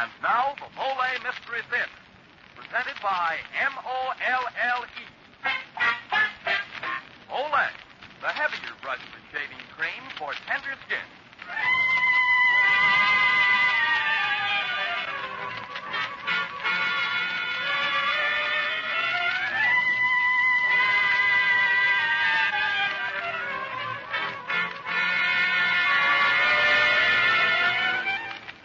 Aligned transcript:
And 0.00 0.10
now, 0.22 0.54
the 0.56 0.64
Molle 0.76 0.96
Mystery 1.22 1.60
Theater, 1.68 1.90
presented 2.56 2.96
by 3.02 3.36
M-O-L-L-E. 3.60 5.04
Olay, 7.28 7.68
the 8.22 8.28
heavier 8.28 8.72
brushless 8.80 9.28
shaving 9.30 9.60
cream 9.76 10.02
for 10.16 10.32
tender 10.48 10.72
skin. 10.86 11.04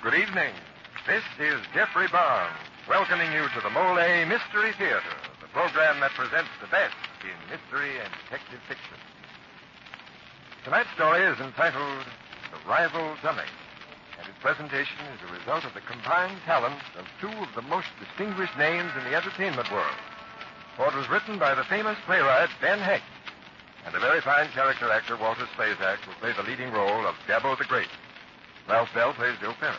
Good 0.01 0.13
evening. 0.13 0.53
This 1.05 1.21
is 1.37 1.61
Geoffrey 1.71 2.07
Barnes, 2.07 2.57
welcoming 2.89 3.31
you 3.31 3.45
to 3.53 3.61
the 3.61 3.69
Molle 3.69 4.25
Mystery 4.25 4.73
Theater, 4.73 5.13
the 5.39 5.45
program 5.53 5.99
that 6.01 6.17
presents 6.17 6.49
the 6.57 6.65
best 6.65 6.97
in 7.21 7.37
mystery 7.45 7.93
and 8.01 8.09
detective 8.25 8.57
fiction. 8.65 8.97
Tonight's 10.63 10.89
story 10.97 11.21
is 11.21 11.37
entitled 11.37 12.09
The 12.49 12.57
Rival 12.67 13.13
Dummy, 13.21 13.45
and 14.17 14.25
its 14.25 14.41
presentation 14.41 14.97
is 15.13 15.21
a 15.29 15.33
result 15.37 15.61
of 15.69 15.77
the 15.77 15.85
combined 15.85 16.41
talents 16.41 16.81
of 16.97 17.05
two 17.21 17.29
of 17.37 17.53
the 17.53 17.69
most 17.69 17.93
distinguished 18.01 18.57
names 18.57 18.89
in 18.97 19.05
the 19.05 19.13
entertainment 19.13 19.69
world. 19.69 20.01
For 20.75 20.89
it 20.89 20.97
was 20.97 21.07
written 21.07 21.37
by 21.37 21.53
the 21.53 21.69
famous 21.69 22.01
playwright 22.09 22.49
Ben 22.61 22.79
Hecht, 22.79 23.05
and 23.85 23.93
the 23.93 24.01
very 24.01 24.21
fine 24.21 24.49
character 24.57 24.89
actor 24.89 25.21
Walter 25.21 25.45
Slezak 25.53 26.01
will 26.09 26.17
play 26.17 26.33
the 26.33 26.49
leading 26.49 26.73
role 26.73 27.05
of 27.05 27.13
Gabbo 27.29 27.55
the 27.55 27.69
Great. 27.69 27.93
Ralph 28.67 28.89
Bell 28.95 29.13
plays 29.13 29.37
Joe 29.39 29.53
Ferris. 29.61 29.77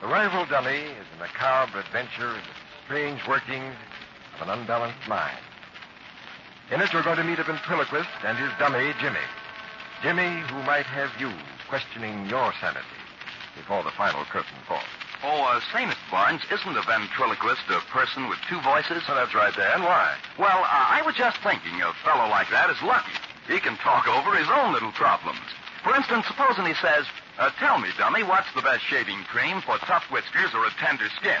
The 0.00 0.06
rival 0.06 0.44
dummy 0.46 0.84
is 0.84 1.06
a 1.16 1.18
macabre 1.18 1.78
adventure 1.78 2.30
in 2.30 2.42
the 2.42 2.56
strange 2.84 3.20
workings 3.26 3.74
of 4.34 4.48
an 4.48 4.58
unbalanced 4.58 5.08
mind. 5.08 5.38
In 6.70 6.80
it, 6.80 6.92
you're 6.92 7.02
going 7.02 7.18
to 7.18 7.24
meet 7.24 7.38
a 7.38 7.44
ventriloquist 7.44 8.08
and 8.24 8.36
his 8.36 8.50
dummy, 8.58 8.92
Jimmy. 9.00 9.24
Jimmy, 10.02 10.40
who 10.48 10.62
might 10.64 10.86
have 10.86 11.10
you 11.18 11.30
questioning 11.68 12.26
your 12.28 12.52
sanity 12.60 13.00
before 13.56 13.82
the 13.82 13.90
final 13.92 14.24
curtain 14.26 14.58
falls. 14.66 14.84
Oh, 15.22 15.42
uh, 15.48 15.60
say, 15.72 15.84
Mr. 15.88 16.10
Barnes, 16.10 16.42
isn't 16.52 16.76
a 16.76 16.82
ventriloquist 16.82 17.64
a 17.70 17.80
person 17.88 18.28
with 18.28 18.38
two 18.48 18.60
voices? 18.60 19.02
So 19.06 19.14
that's 19.14 19.34
right 19.34 19.54
there. 19.56 19.72
And 19.72 19.82
why? 19.82 20.16
Well, 20.38 20.60
uh, 20.60 20.68
I 20.68 21.00
was 21.06 21.14
just 21.14 21.38
thinking 21.40 21.80
a 21.80 21.92
fellow 22.04 22.28
like 22.28 22.50
that 22.50 22.68
is 22.68 22.76
lucky. 22.82 23.16
He 23.48 23.60
can 23.60 23.76
talk 23.78 24.08
over 24.08 24.36
his 24.36 24.48
own 24.52 24.74
little 24.74 24.92
problems. 24.92 25.40
For 25.82 25.94
instance, 25.96 26.26
supposing 26.26 26.66
he 26.66 26.74
says, 26.74 27.06
uh, 27.38 27.50
Tell 27.58 27.78
me, 27.78 27.88
dummy, 27.98 28.22
what's 28.22 28.52
the 28.54 28.62
best 28.62 28.84
shaving 28.84 29.22
cream 29.24 29.60
for 29.62 29.78
tough 29.78 30.04
whiskers 30.10 30.54
or 30.54 30.64
a 30.66 30.70
tender 30.78 31.08
skin? 31.16 31.40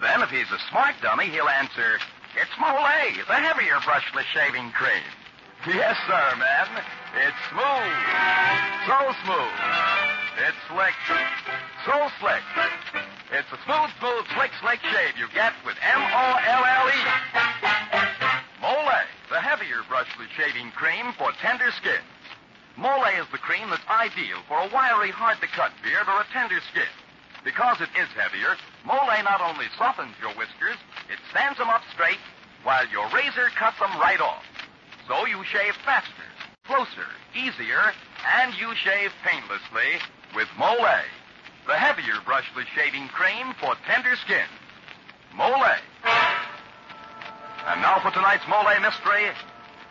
Then, 0.00 0.22
if 0.22 0.30
he's 0.30 0.50
a 0.50 0.58
smart 0.70 0.94
dummy, 1.02 1.26
he'll 1.26 1.48
answer, 1.48 1.98
It's 2.36 2.50
Molle, 2.58 3.14
the 3.26 3.34
heavier 3.34 3.78
brushless 3.82 4.26
shaving 4.32 4.70
cream. 4.72 5.02
Yes, 5.66 5.96
sir, 6.06 6.36
man. 6.36 6.68
It's 7.24 7.40
smooth. 7.48 7.96
So 8.84 8.98
smooth. 9.24 9.56
It's 10.44 10.60
slick. 10.68 10.92
So 11.86 11.96
slick. 12.20 12.44
It's 13.32 13.48
a 13.48 13.58
smooth, 13.64 13.90
smooth, 13.98 14.26
slick, 14.36 14.50
slick 14.60 14.80
shave 14.92 15.16
you 15.16 15.26
get 15.32 15.54
with 15.64 15.76
M-O-L-L-E. 15.80 17.00
Molle, 18.60 19.00
the 19.30 19.40
heavier 19.40 19.80
brushless 19.88 20.28
shaving 20.36 20.70
cream 20.72 21.12
for 21.16 21.32
tender 21.40 21.70
skins. 21.72 22.13
Molle 22.76 23.20
is 23.20 23.26
the 23.30 23.38
cream 23.38 23.70
that's 23.70 23.86
ideal 23.88 24.38
for 24.48 24.58
a 24.58 24.68
wiry, 24.68 25.10
hard-to-cut 25.10 25.72
beard 25.82 26.08
or 26.08 26.20
a 26.20 26.32
tender 26.32 26.60
skin. 26.70 26.90
Because 27.44 27.80
it 27.80 27.90
is 27.94 28.08
heavier, 28.16 28.56
Molle 28.84 29.22
not 29.22 29.40
only 29.40 29.66
softens 29.78 30.16
your 30.20 30.32
whiskers, 30.34 30.76
it 31.08 31.18
stands 31.30 31.58
them 31.58 31.68
up 31.68 31.82
straight, 31.92 32.18
while 32.64 32.86
your 32.88 33.06
razor 33.10 33.48
cuts 33.54 33.78
them 33.78 33.92
right 34.00 34.20
off. 34.20 34.42
So 35.06 35.26
you 35.26 35.44
shave 35.44 35.76
faster, 35.84 36.26
closer, 36.64 37.06
easier, 37.36 37.92
and 38.40 38.54
you 38.58 38.74
shave 38.74 39.12
painlessly 39.22 40.00
with 40.34 40.48
Molle, 40.58 41.04
the 41.66 41.76
heavier 41.76 42.18
brushless 42.26 42.66
shaving 42.74 43.08
cream 43.08 43.54
for 43.60 43.76
tender 43.86 44.16
skin. 44.16 44.48
Molle. 45.36 45.78
And 47.66 47.80
now 47.80 48.00
for 48.00 48.10
tonight's 48.10 48.48
Molle 48.48 48.80
mystery, 48.80 49.30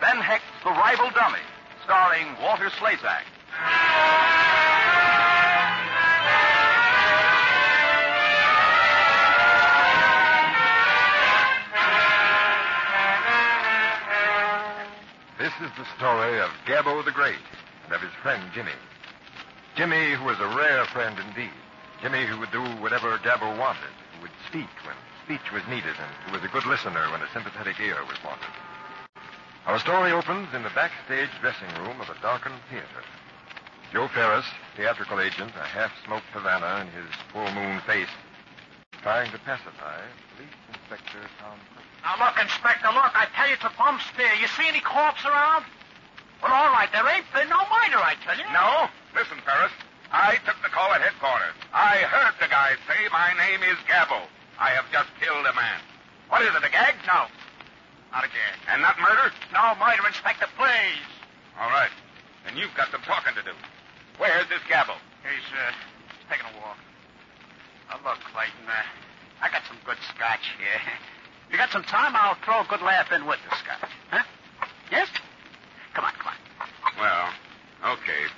Ben 0.02 0.18
Hecht's 0.18 0.46
The 0.64 0.72
Rival 0.72 1.12
Dummy, 1.12 1.40
starring 1.84 2.28
Walter 2.42 2.70
Slezak. 2.70 3.24
This 15.40 15.52
is 15.60 15.72
the 15.78 15.86
story 15.98 16.40
of 16.40 16.50
Gabbo 16.66 17.04
the 17.04 17.12
Great 17.12 17.36
and 17.86 17.94
of 17.94 18.02
his 18.02 18.12
friend 18.22 18.42
Jimmy. 18.54 18.72
Jimmy, 19.76 20.14
who 20.14 20.24
was 20.24 20.40
a 20.40 20.56
rare 20.56 20.86
friend 20.86 21.18
indeed. 21.28 21.52
Jimmy, 22.02 22.26
who 22.26 22.40
would 22.40 22.52
do 22.52 22.64
whatever 22.82 23.18
Gabbo 23.18 23.58
wanted, 23.60 23.92
who 24.16 24.22
would 24.22 24.32
speak 24.48 24.70
when 24.86 24.96
speech 25.26 25.52
was 25.52 25.64
needed, 25.68 25.96
and 26.00 26.12
who 26.26 26.34
was 26.34 26.44
a 26.44 26.52
good 26.54 26.66
listener 26.66 27.10
when 27.12 27.22
a 27.22 27.32
sympathetic 27.34 27.80
ear 27.80 27.98
was 28.08 28.18
wanted. 28.24 28.73
Our 29.66 29.80
story 29.80 30.12
opens 30.12 30.54
in 30.54 30.64
the 30.64 30.76
backstage 30.76 31.30
dressing 31.40 31.72
room 31.80 32.02
of 32.02 32.10
a 32.10 32.20
darkened 32.22 32.60
theater. 32.70 33.00
Joe 33.94 34.10
Ferris, 34.12 34.46
theatrical 34.76 35.22
agent, 35.22 35.54
a 35.56 35.64
half-smoked 35.64 36.28
Havana 36.34 36.84
in 36.84 36.92
his 36.92 37.08
full 37.32 37.48
moon 37.56 37.80
face, 37.88 38.12
trying 39.02 39.32
to 39.32 39.40
pacify 39.40 40.04
Police 40.36 40.52
Inspector 40.68 41.16
Tom 41.40 41.56
Clinton. 41.72 41.96
Now 42.04 42.20
look, 42.20 42.36
Inspector, 42.44 42.90
look, 42.92 43.16
I 43.16 43.32
tell 43.32 43.48
you 43.48 43.56
it's 43.56 43.64
a 43.64 43.72
bum 43.80 44.04
steer. 44.12 44.36
You 44.36 44.52
see 44.52 44.68
any 44.68 44.82
corpse 44.82 45.24
around? 45.24 45.64
Well, 46.44 46.52
all 46.52 46.76
right, 46.76 46.92
there 46.92 47.08
ain't 47.08 47.30
been 47.32 47.48
no 47.48 47.64
murder, 47.72 48.04
I 48.04 48.20
tell 48.28 48.36
you. 48.36 48.44
No? 48.52 48.92
Listen, 49.16 49.40
Ferris. 49.48 49.72
I 50.12 50.44
took 50.44 50.60
the 50.60 50.70
call 50.76 50.92
at 50.92 51.00
headquarters. 51.00 51.56
I 51.72 52.04
heard 52.12 52.36
the 52.44 52.52
guy 52.52 52.76
say 52.84 53.00
my 53.16 53.32
name 53.40 53.64
is 53.64 53.80
Gabbo. 53.88 54.28
I 54.60 54.76
have 54.76 54.92
just 54.92 55.08
killed 55.24 55.48
a 55.48 55.56
man. 55.56 55.80
What 56.28 56.44
is 56.44 56.52
it, 56.52 56.68
a 56.68 56.70
gag? 56.70 57.00
No. 57.08 57.32
Not 58.14 58.24
a 58.24 58.30
gag. 58.30 58.56
And 58.70 58.86
not 58.86 58.94
murder? 59.02 59.34
No 59.50 59.74
murder, 59.82 60.06
Inspector, 60.06 60.46
please. 60.54 61.02
All 61.58 61.74
right. 61.74 61.90
Then 62.46 62.54
you've 62.56 62.74
got 62.78 62.94
some 62.94 63.02
talking 63.02 63.34
to 63.34 63.42
do. 63.42 63.58
Where's 64.22 64.46
this 64.54 64.62
Gabbo? 64.70 64.94
He's, 65.26 65.48
uh, 65.50 65.74
taking 66.30 66.46
a 66.46 66.54
walk. 66.62 66.78
Now, 67.90 67.98
look, 68.06 68.22
Clayton, 68.30 68.70
uh, 68.70 69.42
I 69.42 69.50
got 69.50 69.66
some 69.66 69.82
good 69.82 69.98
scotch 70.14 70.46
here. 70.62 70.78
If 70.78 71.50
you 71.52 71.58
got 71.58 71.74
some 71.74 71.82
time, 71.90 72.14
I'll 72.14 72.38
throw 72.46 72.62
a 72.62 72.68
good 72.70 72.86
laugh 72.86 73.10
in 73.12 73.26
with 73.26 73.42
the 73.50 73.56
scotch. 73.58 73.90
Huh? 74.14 74.24
Yes? 74.94 75.10
Come 75.98 76.06
on, 76.06 76.14
come 76.22 76.38
on. 76.38 76.40
Well, 77.02 77.98
okay. 77.98 78.30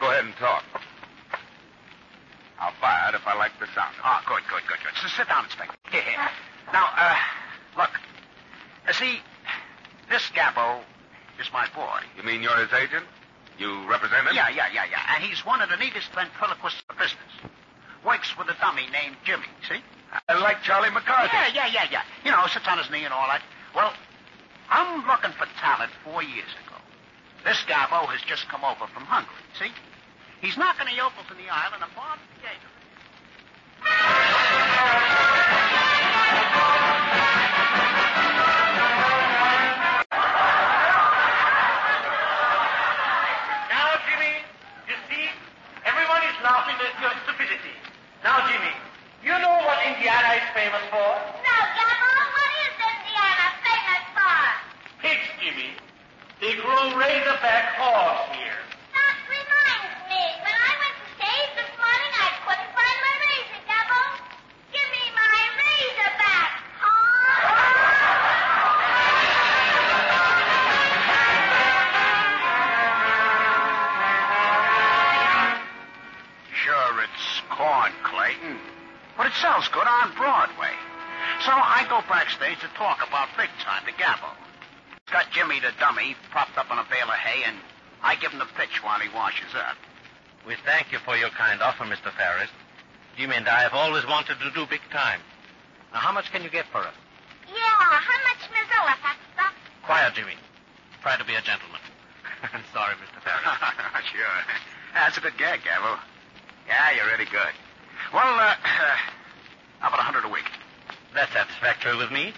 Go 0.00 0.10
ahead 0.10 0.24
and 0.26 0.34
talk. 0.42 0.64
I'll 2.58 2.74
buy 2.82 3.10
it 3.10 3.14
if 3.14 3.26
I 3.26 3.38
like 3.38 3.54
the 3.62 3.70
sound 3.78 3.94
of 3.94 4.02
it. 4.02 4.10
Oh, 4.10 4.20
good, 4.26 4.42
good, 4.50 4.66
good, 4.66 4.82
good. 4.82 4.94
So 4.98 5.06
sit 5.06 5.28
down, 5.28 5.44
Inspector. 5.44 5.78
Here, 5.90 6.02
here. 6.02 6.28
Now, 6.72 6.90
uh. 6.98 7.14
Uh, 8.94 8.98
see, 8.98 9.18
this 10.10 10.22
Gabbo 10.34 10.80
is 11.40 11.50
my 11.52 11.66
boy. 11.74 12.00
You 12.16 12.22
mean 12.22 12.42
you're 12.42 12.56
his 12.56 12.72
agent? 12.72 13.04
You 13.58 13.86
represent 13.88 14.26
him? 14.26 14.34
Yeah, 14.34 14.48
yeah, 14.50 14.68
yeah, 14.72 14.84
yeah. 14.90 15.14
And 15.14 15.24
he's 15.24 15.44
one 15.44 15.60
of 15.62 15.68
the 15.68 15.76
neatest 15.76 16.10
ventriloquists 16.14 16.82
in 16.82 16.96
the 16.96 17.02
business. 17.02 17.32
Works 18.04 18.36
with 18.36 18.48
a 18.48 18.56
dummy 18.60 18.86
named 18.92 19.16
Jimmy, 19.24 19.46
see? 19.68 19.80
I 20.28 20.38
like 20.38 20.62
Charlie 20.62 20.90
McCarthy. 20.90 21.30
Yeah, 21.32 21.48
yeah, 21.54 21.66
yeah, 21.66 21.86
yeah. 21.90 22.02
You 22.24 22.30
know, 22.30 22.46
sits 22.46 22.66
on 22.68 22.78
his 22.78 22.90
knee 22.90 23.04
and 23.04 23.14
all 23.14 23.26
that. 23.28 23.42
Well, 23.74 23.92
I'm 24.70 25.06
looking 25.06 25.32
for 25.32 25.46
talent 25.60 25.90
four 26.04 26.22
years 26.22 26.50
ago. 26.66 26.78
This 27.44 27.58
Gabbo 27.66 28.06
has 28.06 28.20
just 28.22 28.48
come 28.48 28.64
over 28.64 28.86
from 28.92 29.04
Hungary, 29.04 29.42
see? 29.58 29.70
He's 30.40 30.56
knocking 30.56 30.86
the 30.86 30.94
yokels 30.94 31.26
in 31.30 31.36
the 31.38 31.50
aisle 31.50 31.72
and 31.74 31.82
a 31.82 31.88
bomb 31.94 32.18
the 32.36 32.46
gate. 32.46 32.62
Famous 50.54 50.86
for? 50.88 51.10
No, 51.42 51.56
Gabbo, 51.74 52.10
what 52.30 52.50
is 52.62 52.74
Indiana 52.78 53.46
famous 53.66 54.06
for? 54.14 54.38
Pigs, 55.02 55.28
Jimmy. 55.42 55.74
They 56.40 56.54
grow 56.62 56.94
razorback 56.96 57.74
horse 57.74 58.36
here. 58.38 58.43
Go 81.94 82.02
backstage 82.10 82.58
to 82.58 82.66
talk 82.74 83.06
about 83.06 83.30
big 83.38 83.46
time 83.62 83.86
to 83.86 83.92
Gabbo. 83.94 84.26
Got 85.14 85.30
Jimmy 85.30 85.60
the 85.60 85.70
dummy 85.78 86.16
propped 86.34 86.58
up 86.58 86.66
on 86.66 86.82
a 86.82 86.86
bale 86.90 87.06
of 87.06 87.14
hay, 87.22 87.46
and 87.46 87.54
I 88.02 88.16
give 88.16 88.32
him 88.34 88.42
the 88.42 88.50
pitch 88.58 88.82
while 88.82 88.98
he 88.98 89.06
washes 89.14 89.54
up. 89.54 89.78
We 90.42 90.56
thank 90.66 90.90
you 90.90 90.98
for 91.06 91.14
your 91.14 91.30
kind 91.30 91.62
offer, 91.62 91.84
Mr. 91.84 92.10
Ferris. 92.18 92.50
Jimmy 93.16 93.36
and 93.36 93.46
I 93.46 93.62
have 93.62 93.74
always 93.74 94.02
wanted 94.10 94.42
to 94.42 94.50
do 94.50 94.66
big 94.66 94.82
time. 94.90 95.20
Now, 95.92 96.00
how 96.00 96.10
much 96.10 96.32
can 96.32 96.42
you 96.42 96.50
get 96.50 96.66
for 96.74 96.82
us? 96.82 96.98
Yeah, 97.46 97.54
how 97.78 98.18
much 98.26 98.42
Mozilla, 98.50 98.98
Fatsta? 98.98 99.46
Quiet, 99.86 100.14
Jimmy. 100.14 100.34
Try 101.02 101.16
to 101.16 101.24
be 101.24 101.38
a 101.38 101.42
gentleman. 101.46 101.78
I'm 102.42 102.66
Sorry, 102.74 102.98
Mr. 102.98 103.22
Ferris. 103.22 103.46
sure. 104.10 104.42
That's 104.94 105.16
a 105.16 105.20
good 105.20 105.38
gag, 105.38 105.60
Gabbo. 105.60 106.00
Yeah, 106.66 106.90
you're 106.96 107.06
really 107.06 107.30
good. 107.30 107.54
Well, 108.12 108.34
uh, 108.34 108.56
how 109.78 109.88
about 109.94 110.00
a 110.00 110.02
hundred 110.02 110.24
a 110.24 110.28
week? 110.28 110.43
That's 111.14 111.32
satisfactory 111.32 111.96
with 111.96 112.10
me. 112.10 112.34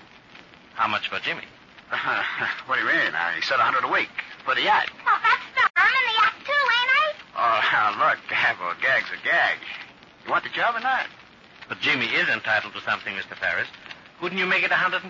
How 0.74 0.86
much 0.86 1.08
for 1.08 1.18
Jimmy? 1.20 1.48
what 2.66 2.76
do 2.76 2.82
you 2.82 2.86
mean? 2.86 3.14
I 3.16 3.40
said 3.40 3.58
a 3.58 3.62
hundred 3.62 3.88
a 3.88 3.92
week 3.92 4.12
for 4.44 4.54
the 4.54 4.68
act. 4.68 4.92
Oh, 5.00 5.16
Fatsta, 5.24 5.64
I'm 5.76 5.88
in 5.96 6.04
the 6.12 6.16
act 6.20 6.44
too, 6.44 6.52
ain't 6.52 6.92
I? 6.92 7.08
Oh, 7.40 7.58
now 7.72 7.88
look, 7.96 8.18
Gabbo, 8.28 8.76
a 8.76 8.82
gag's 8.82 9.08
a 9.08 9.16
gag. 9.24 9.56
You 10.26 10.30
want 10.30 10.44
the 10.44 10.50
job 10.50 10.76
or 10.76 10.80
not? 10.80 11.06
But 11.68 11.80
Jimmy 11.80 12.04
is 12.04 12.28
entitled 12.28 12.74
to 12.74 12.80
something, 12.82 13.14
Mr. 13.14 13.34
Ferris. 13.34 13.68
Couldn't 14.20 14.36
you 14.36 14.46
make 14.46 14.62
it 14.62 14.70
a 14.70 14.76
110? 14.76 15.08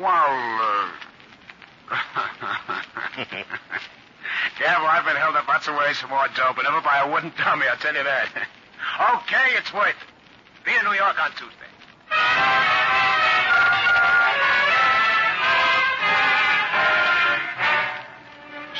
Well, 0.00 0.08
uh... 0.08 0.88
Gabbo, 4.56 4.86
I've 4.88 5.04
been 5.04 5.16
held 5.16 5.36
up 5.36 5.46
lots 5.46 5.68
of 5.68 5.76
ways 5.76 5.98
for 5.98 6.08
more 6.08 6.26
dough, 6.34 6.52
but 6.56 6.62
never 6.62 6.80
by 6.80 7.04
a 7.04 7.10
wooden 7.10 7.32
dummy, 7.36 7.66
I'll 7.68 7.76
tell 7.76 7.94
you 7.94 8.04
that. 8.04 8.32
okay, 8.32 9.56
it's 9.58 9.74
worth 9.74 9.88
it. 9.92 10.64
Be 10.64 10.72
in 10.72 10.84
New 10.84 10.96
York 10.96 11.20
on 11.20 11.32
Tuesday. 11.32 11.61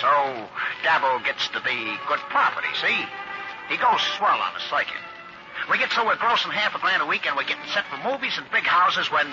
So, 0.02 0.10
Gabbo 0.82 1.22
gets 1.22 1.46
to 1.54 1.62
be 1.62 1.78
good 2.10 2.18
property, 2.26 2.66
see? 2.82 3.06
He 3.70 3.78
goes 3.78 4.02
swell 4.18 4.34
on 4.34 4.50
the 4.50 4.64
circuit. 4.66 4.98
We 5.70 5.78
get 5.78 5.94
so 5.94 6.02
we're 6.02 6.18
grossing 6.18 6.50
half 6.50 6.74
a 6.74 6.82
grand 6.82 7.02
a 7.02 7.06
week 7.06 7.22
and 7.22 7.38
we're 7.38 7.46
getting 7.46 7.70
set 7.70 7.86
for 7.86 8.02
movies 8.02 8.34
and 8.34 8.42
big 8.50 8.66
houses 8.66 9.06
when 9.14 9.30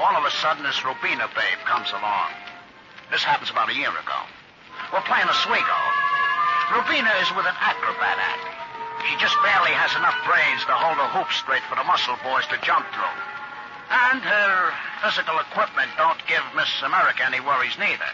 all 0.00 0.16
of 0.16 0.24
a 0.24 0.32
sudden 0.40 0.64
this 0.64 0.80
Rubina 0.80 1.28
babe 1.36 1.60
comes 1.68 1.92
along. 1.92 2.32
This 3.12 3.20
happens 3.20 3.52
about 3.52 3.68
a 3.68 3.76
year 3.76 3.92
ago. 3.92 4.20
We're 4.96 5.04
playing 5.04 5.28
Oswego. 5.28 5.78
Rubina 6.72 7.12
is 7.20 7.28
with 7.36 7.44
an 7.44 7.58
acrobat 7.60 8.16
act. 8.16 8.48
She 9.04 9.12
just 9.20 9.36
barely 9.44 9.76
has 9.76 9.92
enough 9.92 10.16
brains 10.24 10.64
to 10.64 10.72
hold 10.72 10.96
a 10.96 11.08
hoop 11.12 11.28
straight 11.36 11.64
for 11.68 11.76
the 11.76 11.84
muscle 11.84 12.16
boys 12.24 12.48
to 12.48 12.56
jump 12.64 12.88
through. 12.96 13.18
And 14.08 14.24
her 14.24 14.72
physical 15.04 15.36
equipment 15.36 15.92
don't 16.00 16.20
give 16.24 16.40
Miss 16.56 16.72
America 16.80 17.28
any 17.28 17.44
worries 17.44 17.76
neither. 17.76 18.08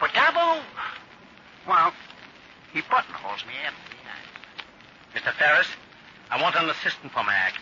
But 0.00 0.10
Gabbo, 0.10 0.62
well, 1.68 1.92
he 2.72 2.80
buttonholes 2.88 3.44
me 3.44 3.52
after 3.60 3.92
the 3.92 4.00
act. 4.08 4.32
Mr. 5.14 5.32
Ferris, 5.38 5.68
I 6.30 6.40
want 6.42 6.56
an 6.56 6.68
assistant 6.70 7.12
for 7.12 7.22
my 7.22 7.34
act. 7.34 7.60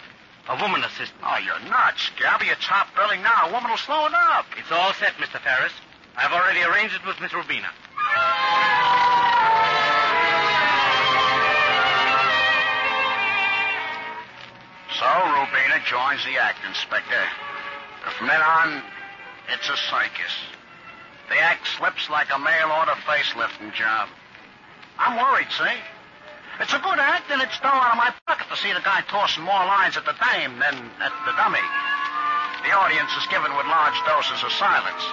A 0.49 0.62
woman 0.62 0.82
assistant. 0.85 1.19
Oh, 1.23 1.38
you're 1.43 1.58
nuts, 1.69 2.11
Gabby. 2.19 2.47
You're 2.47 2.62
top 2.62 2.94
billing 2.94 3.23
now. 3.23 3.49
A 3.49 3.53
woman 3.53 3.70
will 3.70 3.82
slow 3.82 4.06
it 4.06 4.14
up. 4.14 4.47
It's 4.56 4.70
all 4.70 4.94
set, 4.94 5.14
Mr. 5.19 5.43
Ferris. 5.43 5.73
I've 6.17 6.32
already 6.32 6.62
arranged 6.62 6.94
it 6.94 7.05
with 7.05 7.20
Miss 7.20 7.35
Rubina. 7.35 7.69
So 14.94 15.05
Rubina 15.05 15.82
joins 15.85 16.25
the 16.25 16.38
act, 16.38 16.64
Inspector. 16.67 17.25
From 18.17 18.29
then 18.29 18.41
on, 18.41 18.82
it's 19.53 19.69
a 19.69 19.76
circus. 19.76 20.56
The 21.28 21.38
act 21.38 21.67
slips 21.67 22.08
like 22.08 22.28
a 22.32 22.38
mail 22.38 22.70
order 22.70 22.94
facelifting 23.02 23.75
job. 23.75 24.08
I'm 24.99 25.19
worried, 25.19 25.50
see? 25.50 25.76
It's 26.61 26.73
a 26.73 26.78
good 26.78 26.99
act, 26.99 27.31
and 27.31 27.43
it's 27.43 27.58
dough 27.61 27.69
out 27.69 27.93
of 27.93 27.99
my 27.99 28.14
pocket 28.26 28.49
to 28.49 28.56
see 28.56 28.73
the 28.73 28.81
guy 28.81 29.02
tossing 29.08 29.44
more 29.44 29.67
lines 29.67 29.96
at 29.96 30.06
the 30.06 30.17
dame 30.17 30.56
than 30.58 30.75
at 31.02 31.12
the 31.26 31.34
dummy. 31.37 31.67
The 32.64 32.73
audience 32.73 33.11
is 33.19 33.26
given 33.28 33.52
with 33.52 33.67
large 33.67 33.99
doses 34.08 34.43
of 34.43 34.50
silence. 34.56 35.05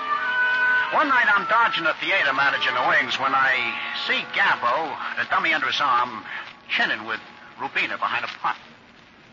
One 0.94 1.10
night 1.10 1.28
I'm 1.28 1.50
dodging 1.50 1.86
a 1.86 1.94
theater 2.00 2.32
manager 2.32 2.70
in 2.70 2.76
the 2.76 2.88
wings 2.88 3.20
when 3.20 3.34
I 3.34 3.74
see 4.08 4.22
Gabbo, 4.38 4.96
the 5.18 5.28
dummy 5.30 5.54
under 5.54 5.68
his 5.68 5.82
arm, 5.82 6.24
chinning 6.70 7.06
with 7.06 7.20
Rubina 7.60 7.98
behind 7.98 8.24
a 8.24 8.28
pot. 8.40 8.56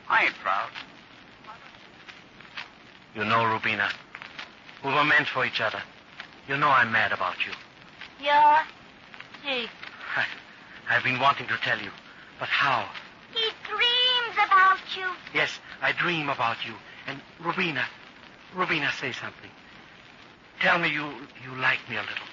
I 0.09 0.25
ain't 0.25 0.35
proud. 0.43 0.71
You 3.15 3.25
know, 3.25 3.45
Rubina, 3.45 3.89
we 4.85 4.91
were 4.91 5.05
meant 5.05 5.29
for 5.29 5.45
each 5.45 5.61
other. 5.61 5.83
You 6.51 6.59
know 6.59 6.69
I'm 6.69 6.91
mad 6.91 7.13
about 7.13 7.47
you. 7.47 7.53
Yeah. 8.21 8.65
Gee, 9.45 9.69
I, 10.17 10.27
I've 10.91 11.05
been 11.05 11.21
wanting 11.21 11.47
to 11.47 11.57
tell 11.63 11.79
you, 11.79 11.93
but 12.41 12.49
how? 12.49 12.89
he 13.33 13.51
dreams 13.69 14.35
about 14.35 14.81
you. 14.99 15.07
Yes, 15.33 15.61
I 15.81 15.93
dream 15.93 16.29
about 16.29 16.57
you. 16.67 16.75
And 17.07 17.21
Rubina, 17.39 17.85
Rubina, 18.53 18.91
say 19.01 19.13
something. 19.13 19.51
Tell 20.59 20.81
me 20.81 20.89
you 20.89 21.07
you 21.45 21.55
like 21.61 21.79
me 21.89 21.95
a 21.95 22.01
little. 22.01 22.27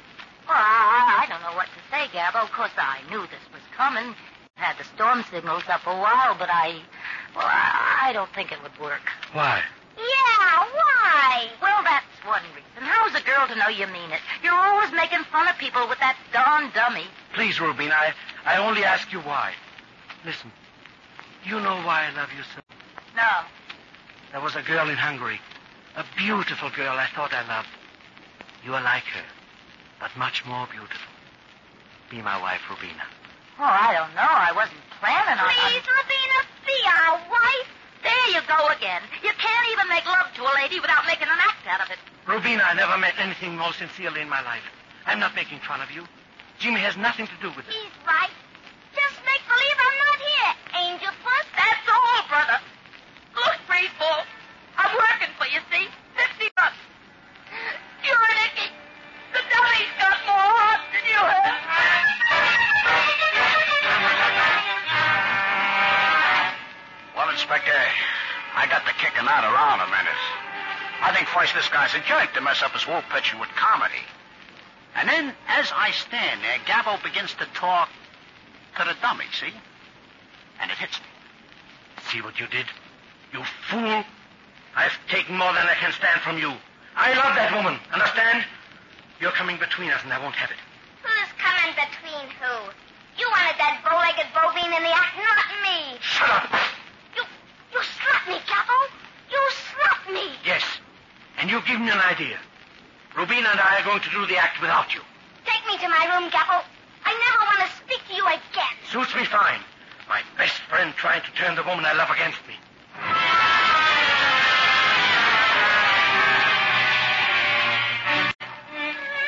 Well, 0.47 0.57
I, 0.57 1.21
I 1.21 1.25
don't 1.29 1.41
know 1.43 1.55
what 1.55 1.67
to 1.67 1.81
say, 1.91 2.07
Gabbo. 2.07 2.41
Of 2.41 2.51
course, 2.53 2.73
I 2.75 3.01
knew 3.11 3.21
this 3.21 3.45
was 3.53 3.61
coming. 3.77 4.15
Had 4.55 4.79
the 4.79 4.83
storm 4.95 5.23
signals 5.29 5.69
up 5.69 5.85
a 5.85 5.95
while, 5.95 6.35
but 6.39 6.49
I, 6.51 6.81
well, 7.35 7.45
I, 7.45 8.09
I 8.09 8.13
don't 8.13 8.33
think 8.33 8.51
it 8.51 8.57
would 8.63 8.79
work. 8.79 9.05
Why? 9.33 9.61
Yeah, 9.95 10.65
why? 10.73 11.49
Well, 11.61 11.83
that's 12.17 12.27
one 12.27 12.41
reason. 12.55 12.63
How's 12.75 13.15
a 13.15 13.23
girl 13.23 13.47
to 13.47 13.55
know 13.55 13.67
you 13.67 13.87
mean 13.87 14.11
it? 14.11 14.19
You're 14.43 14.53
always 14.53 14.91
making 14.91 15.23
fun 15.31 15.47
of 15.47 15.57
people 15.57 15.87
with 15.87 15.99
that 15.99 16.17
darn 16.33 16.71
dummy. 16.73 17.05
Please, 17.33 17.59
Rubina, 17.59 17.93
I, 17.93 18.13
I 18.45 18.57
only 18.57 18.83
ask 18.83 19.11
you 19.11 19.19
why. 19.19 19.53
Listen, 20.25 20.51
you 21.45 21.59
know 21.59 21.75
why 21.83 22.07
I 22.07 22.15
love 22.15 22.29
you 22.35 22.43
so. 22.55 22.61
No. 23.15 23.45
There 24.31 24.41
was 24.41 24.55
a 24.55 24.61
girl 24.61 24.89
in 24.89 24.95
Hungary, 24.95 25.39
a 25.95 26.03
beautiful 26.17 26.69
girl 26.69 26.95
I 26.97 27.07
thought 27.15 27.33
I 27.33 27.47
loved. 27.47 27.69
You 28.63 28.73
are 28.73 28.83
like 28.83 29.03
her, 29.03 29.25
but 29.99 30.11
much 30.17 30.45
more 30.45 30.67
beautiful. 30.67 31.11
Be 32.09 32.21
my 32.21 32.39
wife, 32.41 32.61
Rubina. 32.69 33.03
Oh, 33.59 33.63
I 33.63 33.93
don't 33.93 34.13
know. 34.13 34.21
I 34.21 34.51
wasn't 34.53 34.79
planning 34.99 35.39
on. 35.39 35.49
Please, 35.49 35.81
Rubina, 35.81 36.39
be 36.65 36.77
our 36.85 37.17
wife. 37.29 37.76
There 38.03 38.27
you 38.31 38.41
go 38.47 38.67
again. 38.69 39.01
You 39.23 39.31
can't 39.38 39.67
even 39.71 39.88
make 39.89 40.05
love 40.05 40.27
to 40.36 40.43
a 40.43 40.53
lady 40.55 40.79
without 40.79 41.05
making 41.05 41.27
an 41.27 41.39
act 41.39 41.65
out 41.67 41.81
of 41.81 41.89
it. 41.91 42.00
Rubina, 42.27 42.63
I 42.63 42.74
never 42.74 42.98
met 42.98 43.13
anything 43.17 43.55
more 43.57 43.74
sincerely 43.74 44.22
in 44.22 44.29
my 44.29 44.41
life. 44.43 44.63
I'm 45.05 45.19
not 45.19 45.36
making 45.36 45.60
fun 45.60 45.81
of 45.81 45.91
you. 45.91 46.03
Jimmy 46.60 46.79
has 46.81 46.98
nothing 46.98 47.27
to 47.27 47.38
do 47.41 47.50
with 47.55 47.67
it. 47.69 47.74
He's 47.74 47.95
right. 48.05 48.33
Just 48.93 49.17
make 49.24 49.41
believe 49.48 49.77
I'm 49.79 49.98
not 50.03 50.19
here. 50.19 50.51
Angel 50.91 51.13
first, 51.24 51.50
that's 51.55 51.86
all, 51.88 52.22
brother. 52.27 52.60
Look, 53.36 53.57
Breedball. 53.69 54.25
I'm 54.77 54.93
working 54.93 55.33
for 55.38 55.48
you, 55.48 55.62
see? 55.72 55.88
Fifty 56.17 56.50
bucks. 56.57 56.77
You're 58.03 58.17
an 58.17 58.39
icky. 58.50 58.69
The 59.33 59.41
dummy's 59.48 59.93
Inspector, 67.48 67.80
I 68.60 68.68
got 68.68 68.84
the 68.84 68.92
kicking 69.00 69.24
out 69.24 69.48
around 69.48 69.80
a 69.80 69.88
minute. 69.88 70.22
I 71.00 71.16
think 71.16 71.32
first 71.32 71.56
this 71.56 71.70
guy's 71.70 71.96
a 71.96 72.04
jerk 72.04 72.34
to 72.34 72.42
mess 72.42 72.62
up 72.62 72.74
his 72.75 72.84
whole 72.84 73.00
picture 73.08 73.39
with 73.39 73.48
comedy. 73.56 74.04
And 75.00 75.08
then, 75.08 75.32
as 75.48 75.72
I 75.72 75.92
stand 75.92 76.42
there, 76.44 76.60
Gabbo 76.68 77.01
begins 77.04 77.32
to 77.39 77.48
talk 77.54 77.88
to 78.75 78.84
the 78.84 78.96
dummy, 79.01 79.24
see? 79.32 79.56
And 80.60 80.70
it 80.70 80.75
hits 80.75 81.00
me. 81.00 81.08
See 82.12 82.22
what 82.22 82.38
you 82.38 82.48
did? 82.48 82.66
You 83.32 83.44
fool. 83.72 84.04
I've 84.75 84.98
taken 85.08 85.38
more 85.38 85.54
than 85.54 85.63
I 85.72 85.75
can 85.80 85.94
stand 85.94 86.20
from 86.27 86.39
you. 86.39 86.51
I 86.98 87.16
love 87.16 87.32
that 87.39 87.56
woman, 87.56 87.80
understand? 87.94 88.44
You're 89.22 89.32
coming 89.32 89.56
between 89.56 89.89
us, 89.92 90.04
and 90.04 90.12
I 90.12 90.20
won't 90.20 90.36
have 90.36 90.51
it. 90.51 90.60
Who's 91.00 91.32
coming 91.39 91.72
between 91.80 92.27
who? 92.44 92.75
You 93.16 93.30
wanted 93.32 93.56
that 93.56 93.80
bow-legged 93.88 94.36
bovine 94.36 94.74
in 94.75 94.84
the 94.84 94.92
act, 94.92 95.16
not 95.16 95.48
me. 95.63 95.96
Shut 96.01 96.30
up. 96.30 96.51
You, 97.16 97.24
you 97.74 97.82
slapped 97.82 98.27
me, 98.30 98.38
Gabbo. 98.46 98.77
You 99.30 99.42
slapped 99.50 100.10
me. 100.10 100.25
Yes, 100.46 100.63
and 101.48 101.56
you've 101.56 101.63
given 101.63 101.86
me 101.88 101.92
an 101.96 102.04
idea. 102.04 102.36
Rubina 103.16 103.48
and 103.48 103.56
I 103.63 103.80
are 103.80 103.88
going 103.88 104.04
to 104.04 104.12
do 104.12 104.27
the 104.27 104.36
act 104.36 104.60
without 104.60 104.92
you. 104.92 105.00
Take 105.48 105.63
me 105.63 105.80
to 105.80 105.88
my 105.88 106.04
room, 106.12 106.27
Gabbo. 106.27 106.60
I 107.08 107.16
never 107.16 107.39
want 107.48 107.63
to 107.63 107.72
speak 107.80 108.04
to 108.12 108.13
you 108.20 108.27
again. 108.27 108.75
Suits 108.92 109.16
me 109.16 109.24
fine. 109.24 109.63
My 110.12 110.20
best 110.36 110.60
friend 110.68 110.92
trying 111.00 111.24
to 111.24 111.32
turn 111.39 111.56
the 111.56 111.63
woman 111.63 111.88
I 111.88 111.96
love 111.96 112.12
against 112.12 112.44
me. 112.51 112.60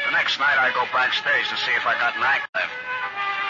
The 0.03 0.11
next 0.11 0.43
night, 0.43 0.59
I 0.59 0.75
go 0.75 0.83
backstage 0.91 1.47
to 1.47 1.55
see 1.55 1.71
if 1.71 1.87
I 1.87 1.95
got 2.03 2.19
an 2.19 2.23
act 2.27 2.51
left. 2.51 2.75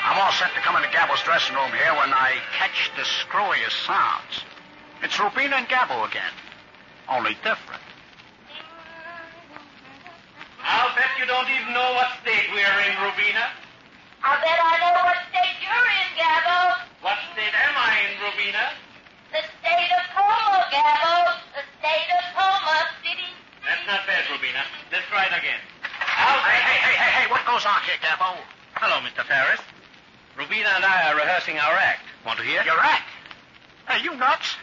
I'm 0.05 0.21
all 0.21 0.31
set 0.37 0.53
to 0.53 0.61
come 0.61 0.77
into 0.77 0.93
Gabbo's 0.93 1.25
dressing 1.25 1.57
room 1.57 1.73
here 1.73 1.97
when 1.97 2.13
I 2.13 2.37
catch 2.53 2.93
the 2.93 3.01
screwiest 3.01 3.81
sounds. 3.89 4.45
It's 5.01 5.17
Rubina 5.17 5.57
and 5.57 5.65
Gabbo 5.65 6.05
again. 6.05 6.37
Only 7.09 7.33
different. 7.41 7.81
I'll 10.69 10.95
bet 10.95 11.08
you 11.19 11.27
don't 11.27 11.51
even 11.51 11.75
know 11.75 11.91
what 11.99 12.07
state 12.23 12.47
we're 12.55 12.79
in, 12.87 12.95
Rubina. 13.03 13.51
I 14.23 14.39
bet 14.39 14.55
I 14.55 14.75
know 14.79 15.03
what 15.03 15.19
state 15.27 15.59
you're 15.59 15.87
in, 15.99 16.09
Gabbo. 16.15 16.79
What 17.03 17.19
state 17.35 17.51
am 17.51 17.75
I 17.75 17.91
in, 18.07 18.11
Rubina? 18.23 18.71
The 19.35 19.43
state 19.59 19.91
of 19.99 20.05
Homo, 20.15 20.63
Gabbo. 20.71 21.43
The 21.59 21.63
state 21.75 22.07
of 22.15 22.23
Homo 22.39 22.87
City. 23.03 23.35
That's 23.67 23.83
not 23.83 24.07
bad, 24.07 24.31
Rubina. 24.31 24.63
Let's 24.95 25.03
try 25.11 25.27
it 25.27 25.35
again. 25.35 25.59
Hey, 25.91 26.39
hey, 26.39 26.79
hey, 26.87 26.95
hey, 26.95 27.11
hey, 27.19 27.25
what 27.27 27.43
goes 27.43 27.67
on 27.67 27.83
here, 27.83 27.99
Gabbo? 27.99 28.39
Hello, 28.79 29.03
Mr. 29.03 29.27
Ferris. 29.27 29.59
Rubina 30.39 30.71
and 30.79 30.87
I 30.87 31.11
are 31.11 31.19
rehearsing 31.19 31.59
our 31.59 31.75
act. 31.75 32.07
Want 32.23 32.39
to 32.39 32.47
hear? 32.47 32.63
Your 32.63 32.79
act? 32.79 33.11
Are 33.91 33.99
you 33.99 34.15
nuts? 34.15 34.55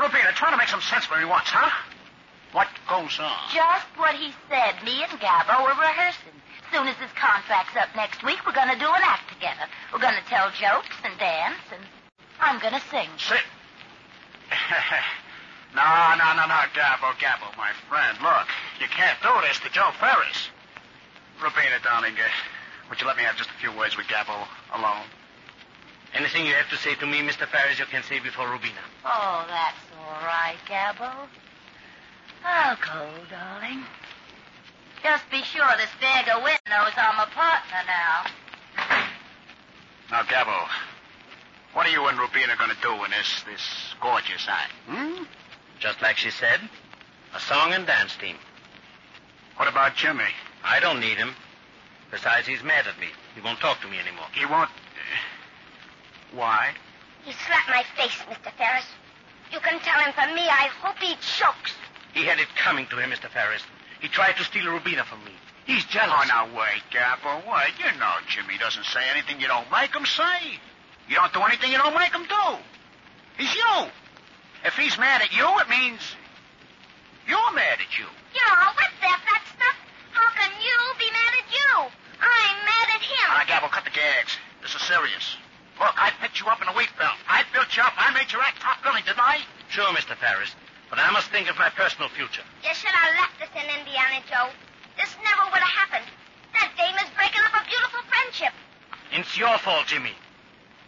Rubina, 0.00 0.32
trying 0.32 0.56
to 0.56 0.58
make 0.58 0.72
some 0.72 0.80
sense 0.80 1.04
for 1.04 1.20
me 1.20 1.28
once, 1.28 1.52
huh? 1.52 1.68
What 2.92 3.08
goes 3.08 3.20
on? 3.20 3.48
Just 3.54 3.88
what 3.96 4.14
he 4.16 4.36
said. 4.52 4.84
Me 4.84 5.00
and 5.00 5.16
Gabbo 5.16 5.64
were 5.64 5.80
rehearsing. 5.80 6.36
Soon 6.70 6.88
as 6.88 6.96
his 6.96 7.08
contract's 7.16 7.72
up 7.76 7.88
next 7.96 8.22
week, 8.22 8.44
we're 8.44 8.52
going 8.52 8.68
to 8.68 8.76
do 8.78 8.84
an 8.84 9.00
act 9.00 9.32
together. 9.32 9.64
We're 9.92 10.04
going 10.04 10.16
to 10.20 10.28
tell 10.28 10.52
jokes 10.52 10.92
and 11.02 11.16
dance, 11.18 11.64
and 11.72 11.80
I'm 12.40 12.60
going 12.60 12.74
to 12.74 12.84
sing. 12.92 13.08
Sit. 13.16 13.44
no, 15.74 15.88
no, 16.20 16.28
no, 16.36 16.44
no, 16.44 16.60
Gabbo, 16.76 17.16
Gabbo, 17.16 17.56
my 17.56 17.72
friend. 17.88 18.18
Look, 18.20 18.48
you 18.76 18.88
can't 18.92 19.16
do 19.24 19.32
this 19.48 19.58
to 19.64 19.72
Joe 19.72 19.88
Ferris. 19.98 20.52
Rubina, 21.40 21.80
darling, 21.82 22.12
uh, 22.12 22.28
would 22.90 23.00
you 23.00 23.06
let 23.06 23.16
me 23.16 23.22
have 23.22 23.36
just 23.36 23.48
a 23.48 23.58
few 23.58 23.72
words 23.72 23.96
with 23.96 24.04
Gabbo 24.06 24.36
alone? 24.76 25.08
Anything 26.12 26.44
you 26.44 26.52
have 26.52 26.68
to 26.68 26.76
say 26.76 26.94
to 26.96 27.06
me, 27.06 27.24
Mr. 27.24 27.48
Ferris, 27.48 27.78
you 27.78 27.86
can 27.86 28.02
say 28.02 28.20
before 28.20 28.52
Rubina. 28.52 28.84
Oh, 29.06 29.46
that's 29.48 29.80
all 29.96 30.20
right, 30.28 30.60
Gabbo. 30.68 31.08
I'll 32.44 32.76
go, 32.76 33.08
darling. 33.30 33.84
Just 35.02 35.28
be 35.30 35.42
sure 35.42 35.66
this 35.76 35.90
bag 36.00 36.28
of 36.28 36.42
wind 36.42 36.60
knows 36.68 36.92
I'm 36.96 37.18
a 37.18 37.26
partner 37.30 37.82
now. 37.86 38.24
Now, 40.10 40.22
Gabbo, 40.22 40.68
what 41.72 41.86
are 41.86 41.90
you 41.90 42.06
and 42.06 42.18
Rubina 42.18 42.56
going 42.56 42.70
to 42.70 42.76
do 42.82 42.92
in 43.04 43.10
this 43.10 43.42
this 43.48 43.94
gorgeous 44.00 44.46
act? 44.48 44.72
Hmm? 44.86 45.24
Just 45.80 46.00
like 46.02 46.16
she 46.16 46.30
said, 46.30 46.60
a 47.34 47.40
song 47.40 47.72
and 47.72 47.86
dance 47.86 48.14
team. 48.16 48.36
What 49.56 49.68
about 49.68 49.96
Jimmy? 49.96 50.30
I 50.64 50.80
don't 50.80 51.00
need 51.00 51.16
him. 51.16 51.34
Besides, 52.10 52.46
he's 52.46 52.62
mad 52.62 52.86
at 52.86 52.98
me. 53.00 53.08
He 53.34 53.40
won't 53.40 53.58
talk 53.58 53.80
to 53.80 53.88
me 53.88 53.98
anymore. 53.98 54.26
He 54.32 54.44
won't. 54.46 54.68
uh, 54.70 56.36
why? 56.36 56.72
He 57.24 57.32
slapped 57.32 57.68
my 57.68 57.82
face, 57.96 58.16
Mr. 58.28 58.52
Ferris. 58.56 58.86
You 59.50 59.58
can 59.60 59.80
tell 59.80 59.98
him 60.00 60.12
for 60.12 60.26
me, 60.34 60.42
I 60.42 60.68
hope 60.80 60.96
he 60.98 61.14
chokes. 61.14 61.74
He 62.12 62.24
had 62.24 62.38
it 62.38 62.48
coming 62.56 62.86
to 62.88 62.98
him, 62.98 63.10
Mr. 63.10 63.28
Ferris. 63.30 63.62
He 64.00 64.08
tried 64.08 64.36
to 64.36 64.44
steal 64.44 64.66
Rubina 64.70 65.04
from 65.04 65.24
me. 65.24 65.32
He's 65.64 65.84
jealous. 65.86 66.12
Oh, 66.12 66.26
now 66.26 66.46
wait, 66.46 66.82
Gabbo, 66.90 67.46
wait. 67.46 67.72
You 67.78 67.98
know 67.98 68.12
Jimmy 68.28 68.58
doesn't 68.58 68.84
say 68.84 69.00
anything 69.10 69.40
you 69.40 69.46
don't 69.46 69.70
make 69.70 69.94
him 69.94 70.04
say. 70.04 70.58
You 71.08 71.16
don't 71.16 71.32
do 71.32 71.40
anything 71.42 71.70
you 71.70 71.78
don't 71.78 71.94
make 71.94 72.12
him 72.12 72.26
do. 72.26 72.58
He's 73.38 73.54
you. 73.54 73.86
If 74.64 74.74
he's 74.74 74.98
mad 74.98 75.22
at 75.22 75.34
you, 75.34 75.46
it 75.60 75.68
means 75.68 76.00
you're 77.26 77.52
mad 77.54 77.78
at 77.78 77.92
you. 77.98 78.06
You 78.34 78.42
know, 78.42 78.70
what's 78.74 78.98
that 79.00 79.20
fat 79.22 79.42
stuff? 79.54 79.76
How 80.12 80.28
can 80.34 80.50
you 80.62 80.78
be 80.98 81.08
mad 81.10 81.32
at 81.38 81.48
you? 81.50 81.72
I'm 82.20 82.58
mad 82.66 82.88
at 82.94 83.02
him. 83.02 83.26
All 83.30 83.38
right, 83.38 83.46
Gabbo, 83.46 83.70
cut 83.70 83.84
the 83.84 83.90
gags. 83.94 84.36
This 84.62 84.74
is 84.74 84.82
serious. 84.82 85.36
Look, 85.78 85.94
I 85.96 86.10
picked 86.20 86.38
you 86.40 86.46
up 86.46 86.62
in 86.62 86.68
a 86.68 86.72
wheat 86.74 86.90
belt. 86.98 87.16
I 87.28 87.42
built 87.52 87.74
you 87.76 87.82
up. 87.82 87.94
I 87.96 88.12
made 88.14 88.30
you 88.32 88.38
act 88.40 88.60
top 88.60 88.82
billing, 88.82 89.02
didn't 89.04 89.22
I? 89.22 89.38
Sure, 89.70 89.90
Mr. 89.94 90.14
Ferris. 90.16 90.54
But 90.92 91.00
I 91.00 91.08
must 91.08 91.32
think 91.32 91.48
of 91.48 91.56
my 91.56 91.72
personal 91.72 92.12
future. 92.12 92.44
You 92.60 92.68
should 92.76 92.92
have 92.92 93.16
left 93.16 93.40
us 93.40 93.48
in 93.56 93.64
Indiana, 93.64 94.20
Joe. 94.28 94.52
This 95.00 95.08
never 95.24 95.48
would 95.48 95.64
have 95.64 95.76
happened. 95.88 96.04
That 96.52 96.68
dame 96.76 96.92
is 97.00 97.08
breaking 97.16 97.40
up 97.48 97.56
a 97.56 97.64
beautiful 97.64 98.04
friendship. 98.12 98.52
It's 99.08 99.32
your 99.40 99.56
fault, 99.64 99.88
Jimmy. 99.88 100.12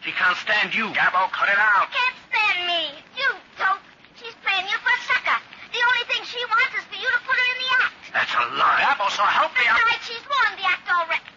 She 0.04 0.12
can't 0.12 0.36
stand 0.36 0.76
you. 0.76 0.92
Gabbo, 0.92 1.32
cut 1.32 1.48
it 1.48 1.56
out. 1.56 1.88
Can't 1.88 2.20
stand 2.28 2.68
me. 2.68 2.92
You 3.16 3.32
dope. 3.56 3.80
She's 4.20 4.36
playing 4.44 4.68
you 4.68 4.76
for 4.84 4.92
a 4.92 5.00
sucker. 5.08 5.40
The 5.72 5.80
only 5.80 6.04
thing 6.12 6.20
she 6.28 6.40
wants 6.52 6.76
is 6.76 6.84
for 6.84 7.00
you 7.00 7.08
to 7.08 7.20
put 7.24 7.32
her 7.40 7.48
in 7.48 7.58
the 7.64 7.70
act. 7.80 7.96
That's 8.12 8.34
a 8.36 8.44
lie. 8.60 8.84
Gabbo, 8.84 9.08
so 9.08 9.24
help 9.24 9.56
me. 9.56 9.64
I'm... 9.64 9.80
Besides, 9.88 10.04
she's 10.04 10.26
won 10.28 10.52
the 10.60 10.68
act 10.68 10.84
already. 10.84 11.32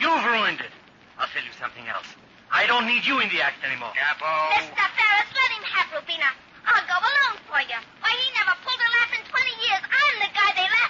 You've 0.00 0.24
ruined 0.24 0.64
it. 0.64 0.72
I'll 1.20 1.28
tell 1.28 1.44
you 1.44 1.52
something 1.60 1.84
else. 1.84 2.08
I 2.48 2.64
don't 2.64 2.88
need 2.88 3.04
you 3.04 3.20
in 3.20 3.28
the 3.28 3.44
act 3.44 3.60
anymore. 3.60 3.92
Gabbo. 3.92 4.56
Mr. 4.56 4.72
Ferris, 4.72 5.28
let 5.36 5.50
him 5.52 5.64
have 5.68 5.88
Rubina. 6.00 6.32
I'll 6.64 6.88
go 6.88 6.96
alone 6.96 7.38
for 7.46 7.60
you. 7.62 7.78
Why, 8.02 8.10
he 8.10 8.26
never 8.34 8.56
pulled 8.64 8.80
a 8.80 8.90
laugh 8.96 9.12
in 9.14 9.22
20 9.22 9.64
years. 9.68 9.82
I'm 9.86 10.16
the 10.24 10.32
guy 10.34 10.50
they 10.56 10.66
laugh 10.66 10.86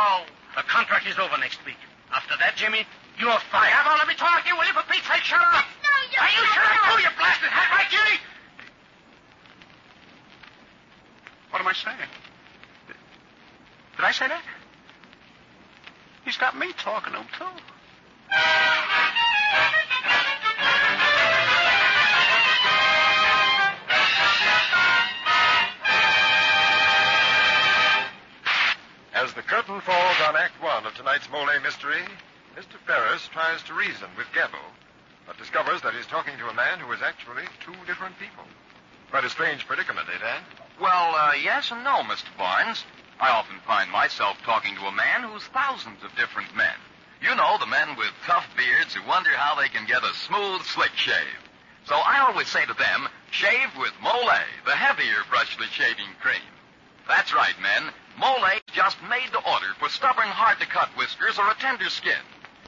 at. 0.00 0.24
The 0.56 0.62
contract 0.62 1.06
is 1.06 1.18
over 1.18 1.36
next 1.38 1.64
week. 1.64 1.78
After 2.12 2.34
that, 2.40 2.56
Jimmy, 2.56 2.84
you're 3.18 3.38
fired. 3.52 3.70
Gabbo, 3.70 3.98
let 3.98 4.08
me 4.08 4.14
talk 4.14 4.42
to 4.42 4.54
will 4.56 4.66
you? 4.66 4.72
For 4.72 4.82
Pete's 4.90 5.06
sake, 5.06 5.22
shut 5.22 5.40
up. 5.40 5.52
That's 5.52 5.68
no 5.84 5.94
use. 6.10 6.18
Are 6.18 6.32
you 6.32 6.42
sure 6.50 6.64
I 6.64 6.76
told 6.88 7.00
you, 7.00 7.10
blasted 7.16 7.50
hat, 7.50 7.68
right, 7.70 7.90
Jimmy? 7.90 8.16
What 11.50 11.60
am 11.60 11.68
I 11.68 11.72
saying? 11.72 12.10
Did 12.88 14.04
I 14.04 14.12
say 14.12 14.28
that? 14.28 14.42
He's 16.24 16.36
got 16.36 16.56
me 16.58 16.72
talking 16.78 17.12
to 17.12 17.20
him, 17.20 17.26
too. 17.36 17.44
Tries 33.50 33.66
to 33.66 33.74
reason 33.74 34.06
with 34.16 34.30
Gabbo, 34.30 34.62
but 35.26 35.36
discovers 35.36 35.82
that 35.82 35.92
he's 35.92 36.06
talking 36.06 36.38
to 36.38 36.46
a 36.46 36.54
man 36.54 36.78
who 36.78 36.92
is 36.92 37.02
actually 37.02 37.42
two 37.58 37.74
different 37.84 38.14
people. 38.20 38.44
Quite 39.10 39.24
a 39.24 39.28
strange 39.28 39.66
predicament, 39.66 40.06
eh, 40.06 40.22
Dan? 40.22 40.42
Well, 40.80 41.16
uh, 41.16 41.32
yes 41.34 41.72
and 41.72 41.82
no, 41.82 42.06
Mr. 42.06 42.30
Barnes. 42.38 42.84
I 43.18 43.30
often 43.30 43.58
find 43.66 43.90
myself 43.90 44.38
talking 44.44 44.76
to 44.76 44.86
a 44.86 44.94
man 44.94 45.24
who's 45.24 45.42
thousands 45.50 45.98
of 46.04 46.14
different 46.14 46.54
men. 46.54 46.78
You 47.20 47.34
know, 47.34 47.58
the 47.58 47.66
men 47.66 47.98
with 47.98 48.14
tough 48.24 48.46
beards 48.56 48.94
who 48.94 49.02
wonder 49.08 49.30
how 49.30 49.60
they 49.60 49.66
can 49.66 49.84
get 49.84 50.06
a 50.06 50.14
smooth, 50.14 50.62
slick 50.62 50.94
shave. 50.94 51.42
So 51.86 51.96
I 51.96 52.20
always 52.20 52.46
say 52.46 52.64
to 52.66 52.78
them, 52.78 53.08
shave 53.32 53.74
with 53.76 53.98
Molle, 54.00 54.46
the 54.64 54.78
heavier 54.78 55.26
brushless 55.26 55.74
shaving 55.74 56.14
cream. 56.22 56.54
That's 57.08 57.34
right, 57.34 57.58
men. 57.60 57.90
Molle 58.16 58.62
just 58.72 59.02
made 59.10 59.34
to 59.34 59.42
order 59.42 59.74
for 59.80 59.88
stubborn, 59.88 60.30
hard-to-cut 60.30 60.90
whiskers 60.94 61.36
or 61.36 61.50
a 61.50 61.58
tender 61.58 61.90
skin. 61.90 62.22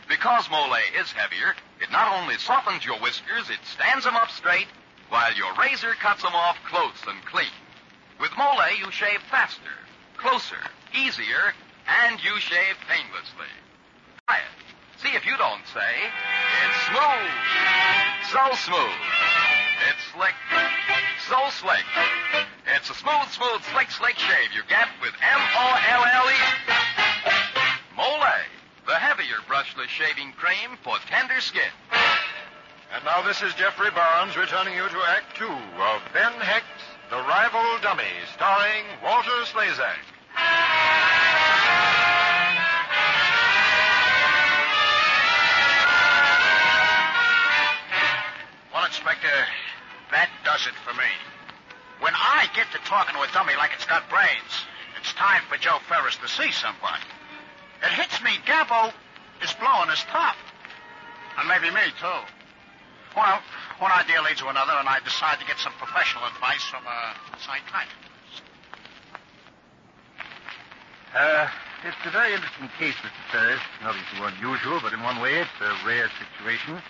Because 0.08 0.50
Molle 0.50 0.76
is 1.00 1.12
heavier, 1.12 1.54
it 1.80 1.90
not 1.90 2.20
only 2.20 2.36
softens 2.38 2.84
your 2.84 2.98
whiskers, 3.00 3.50
it 3.50 3.60
stands 3.64 4.04
them 4.04 4.16
up 4.16 4.30
straight, 4.30 4.68
while 5.08 5.32
your 5.34 5.54
razor 5.54 5.94
cuts 6.00 6.22
them 6.22 6.34
off 6.34 6.56
close 6.68 7.00
and 7.06 7.24
clean. 7.24 7.52
With 8.20 8.36
Molle, 8.36 8.76
you 8.78 8.90
shave 8.90 9.20
faster, 9.30 9.76
closer, 10.16 10.60
easier, 10.94 11.54
and 12.04 12.22
you 12.22 12.38
shave 12.38 12.76
painlessly. 12.88 13.50
Try 14.28 14.38
it. 14.38 14.62
See 15.02 15.16
if 15.16 15.26
you 15.26 15.36
don't 15.36 15.66
say, 15.74 15.92
it's 16.62 16.80
smooth. 16.86 17.34
So 18.30 18.54
smooth. 18.54 19.00
It's 19.90 20.04
slick. 20.14 20.34
So 21.28 21.38
slick. 21.50 21.84
It's 22.76 22.88
a 22.90 22.94
smooth, 22.94 23.28
smooth, 23.30 23.62
slick, 23.72 23.90
slick 23.90 24.16
shave 24.16 24.52
you 24.54 24.62
get 24.68 24.88
with 25.00 25.12
M-O-L-L-E. 25.20 26.38
Molle, 27.96 28.38
the 28.86 28.94
heavier 28.94 29.38
brushless 29.48 29.88
shaving 29.88 30.32
cream 30.32 30.76
for 30.82 30.96
tender 31.08 31.40
skin. 31.40 31.70
And 32.94 33.04
now 33.04 33.22
this 33.22 33.42
is 33.42 33.54
Geoffrey 33.54 33.90
Barnes 33.90 34.36
returning 34.36 34.74
you 34.74 34.88
to 34.88 35.00
Act 35.08 35.36
Two 35.36 35.46
of 35.46 36.02
Ben 36.12 36.32
Hecht's 36.40 36.84
The 37.10 37.16
Rival 37.16 37.78
Dummy, 37.80 38.12
starring 38.34 38.84
Walter 39.02 39.30
Slezak. 39.46 40.02
Well, 48.74 48.84
Inspector, 48.86 49.38
that 50.10 50.28
does 50.44 50.66
it 50.66 50.74
for 50.84 50.92
me. 50.94 51.08
When 52.00 52.12
I 52.14 52.48
get 52.56 52.66
to 52.72 52.78
talking 52.84 53.14
to 53.14 53.22
a 53.22 53.28
dummy 53.32 53.54
like 53.56 53.70
it's 53.74 53.86
got 53.86 54.10
brains, 54.10 54.66
it's 54.98 55.12
time 55.14 55.42
for 55.48 55.56
Joe 55.56 55.78
Ferris 55.88 56.16
to 56.16 56.28
see 56.28 56.50
somebody. 56.50 57.04
It 57.82 57.90
hits 57.90 58.22
me 58.22 58.30
Gabbo 58.46 58.92
is 59.42 59.52
blowing 59.58 59.90
his 59.90 60.02
top. 60.06 60.36
And 61.38 61.48
maybe 61.48 61.72
me, 61.74 61.82
too. 61.98 62.20
Well, 63.16 63.40
one 63.78 63.90
idea 63.92 64.22
leads 64.22 64.40
to 64.40 64.48
another, 64.48 64.72
and 64.78 64.88
I 64.88 65.00
decide 65.04 65.40
to 65.40 65.46
get 65.46 65.58
some 65.58 65.72
professional 65.76 66.24
advice 66.28 66.62
from 66.70 66.86
a 66.86 67.14
psychiatrist. 67.40 68.46
Uh, 71.12 71.48
it's 71.84 71.96
a 72.06 72.10
very 72.10 72.32
interesting 72.32 72.70
case, 72.78 72.94
Mr. 73.04 73.22
Ferris. 73.32 73.60
Nothing 73.82 74.06
too 74.16 74.24
unusual, 74.24 74.80
but 74.80 74.92
in 74.92 75.02
one 75.02 75.20
way, 75.20 75.40
it's 75.40 75.58
a 75.60 75.72
rare 75.84 76.08
situation. 76.16 76.80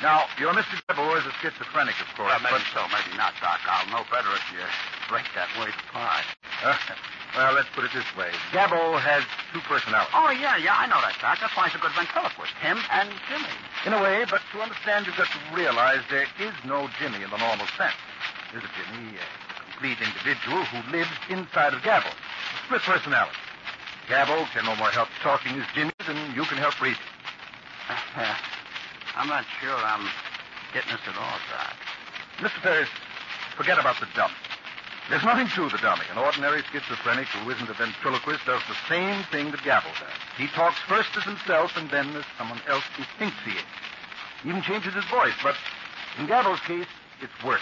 Now, 0.00 0.24
your 0.38 0.52
Mr. 0.54 0.80
Gabbo 0.88 1.18
is 1.18 1.26
a 1.26 1.32
schizophrenic, 1.42 1.94
of 2.00 2.08
course, 2.16 2.32
Well, 2.32 2.40
maybe 2.40 2.64
but 2.64 2.72
so, 2.72 2.82
maybe 2.88 3.16
not, 3.18 3.34
Doc. 3.42 3.60
I'll 3.68 3.90
know 3.92 4.04
better 4.10 4.32
if 4.32 4.46
you 4.52 4.64
break 5.08 5.26
that 5.34 5.48
word 5.58 5.74
apart. 5.90 6.24
Uh, 6.62 6.76
well, 7.36 7.54
let's 7.54 7.68
put 7.72 7.84
it 7.84 7.92
this 7.96 8.04
way. 8.16 8.28
Gabbo 8.52 9.00
has 9.00 9.24
two 9.52 9.60
personalities. 9.64 10.12
Oh, 10.12 10.28
yeah, 10.36 10.60
yeah, 10.60 10.76
I 10.76 10.84
know 10.84 11.00
that, 11.00 11.16
Doc. 11.16 11.40
That's 11.40 11.56
why 11.56 11.68
he's 11.68 11.76
a 11.76 11.82
good 11.82 11.96
ventriloquist. 11.96 12.52
Him 12.60 12.76
and 12.92 13.08
Jimmy. 13.28 13.52
In 13.88 13.96
a 13.96 14.00
way, 14.04 14.28
but 14.28 14.44
to 14.52 14.60
understand, 14.60 15.08
you've 15.08 15.16
got 15.16 15.32
to 15.32 15.40
realize 15.56 16.04
there 16.12 16.28
is 16.36 16.52
no 16.68 16.92
Jimmy 17.00 17.24
in 17.24 17.30
the 17.32 17.40
normal 17.40 17.64
sense. 17.80 17.96
There's 18.52 18.68
a 18.68 18.72
Jimmy, 18.76 19.16
a 19.16 19.26
complete 19.64 19.96
individual 20.04 20.60
who 20.68 20.78
lives 20.92 21.12
inside 21.32 21.72
of 21.72 21.80
Gabbo. 21.80 22.12
Split 22.68 22.84
personality. 22.84 23.40
Gabbo 24.12 24.44
can 24.52 24.68
no 24.68 24.76
more 24.76 24.92
help 24.92 25.08
talking 25.24 25.56
as 25.56 25.64
Jimmy 25.72 25.96
than 26.04 26.20
you 26.36 26.44
can 26.44 26.60
help 26.60 26.76
breathing. 26.76 27.00
I'm 29.16 29.28
not 29.28 29.48
sure 29.60 29.72
I'm 29.72 30.04
getting 30.76 30.92
this 30.92 31.00
at 31.08 31.16
all, 31.16 31.38
Doc. 31.48 31.76
Mr. 32.44 32.60
Ferris, 32.60 32.92
forget 33.56 33.78
about 33.78 33.96
the 34.00 34.06
dummy. 34.14 34.34
There's 35.10 35.24
nothing 35.24 35.48
to 35.48 35.68
the 35.68 35.82
dummy. 35.82 36.04
An 36.10 36.18
ordinary 36.18 36.62
schizophrenic 36.70 37.26
who 37.28 37.50
isn't 37.50 37.68
a 37.68 37.74
ventriloquist 37.74 38.46
does 38.46 38.62
the 38.68 38.76
same 38.88 39.24
thing 39.24 39.50
that 39.50 39.60
Gabbo 39.60 39.92
does. 39.98 40.18
He 40.38 40.46
talks 40.48 40.78
first 40.88 41.10
as 41.16 41.24
himself 41.24 41.76
and 41.76 41.90
then 41.90 42.14
as 42.16 42.24
someone 42.38 42.60
else 42.68 42.84
who 42.96 43.04
thinks 43.18 43.36
he 43.44 43.52
is. 43.52 43.64
He 44.42 44.48
even 44.48 44.62
changes 44.62 44.94
his 44.94 45.04
voice, 45.06 45.34
but 45.42 45.56
in 46.18 46.26
Gabbo's 46.26 46.60
case, 46.60 46.86
it's 47.20 47.44
worse. 47.44 47.60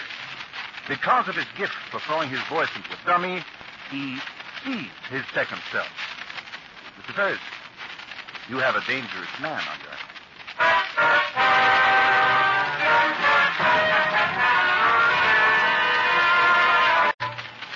Because 0.87 1.27
of 1.27 1.35
his 1.35 1.45
gift 1.57 1.73
for 1.89 1.99
throwing 1.99 2.29
his 2.29 2.41
voice 2.49 2.69
into 2.75 2.89
a 2.91 3.05
dummy, 3.05 3.43
he 3.89 4.17
sees 4.63 4.91
his 5.09 5.23
second 5.33 5.61
self. 5.71 5.89
Mr. 6.99 7.13
Ferris, 7.13 7.39
you 8.49 8.57
have 8.57 8.75
a 8.75 8.85
dangerous 8.85 9.29
man 9.41 9.59
on 9.59 9.79
your 9.81 9.89
hands. 9.89 10.00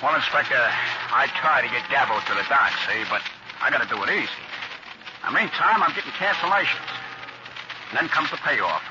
Well, 0.06 0.14
Inspector, 0.14 0.54
I 0.54 1.26
try 1.42 1.66
to 1.66 1.70
get 1.74 1.82
Gabbo 1.90 2.22
to 2.30 2.34
the 2.38 2.46
dock, 2.46 2.70
see, 2.86 3.02
but 3.10 3.26
I 3.58 3.74
gotta 3.74 3.90
do 3.90 3.98
it 4.06 4.10
easy. 4.14 4.38
In 5.26 5.34
the 5.34 5.42
meantime, 5.42 5.82
I'm 5.82 5.90
getting 5.98 6.14
cancellations. 6.14 6.86
And 7.90 7.98
then 7.98 8.06
comes 8.14 8.30
the 8.30 8.38
payoff. 8.38 8.86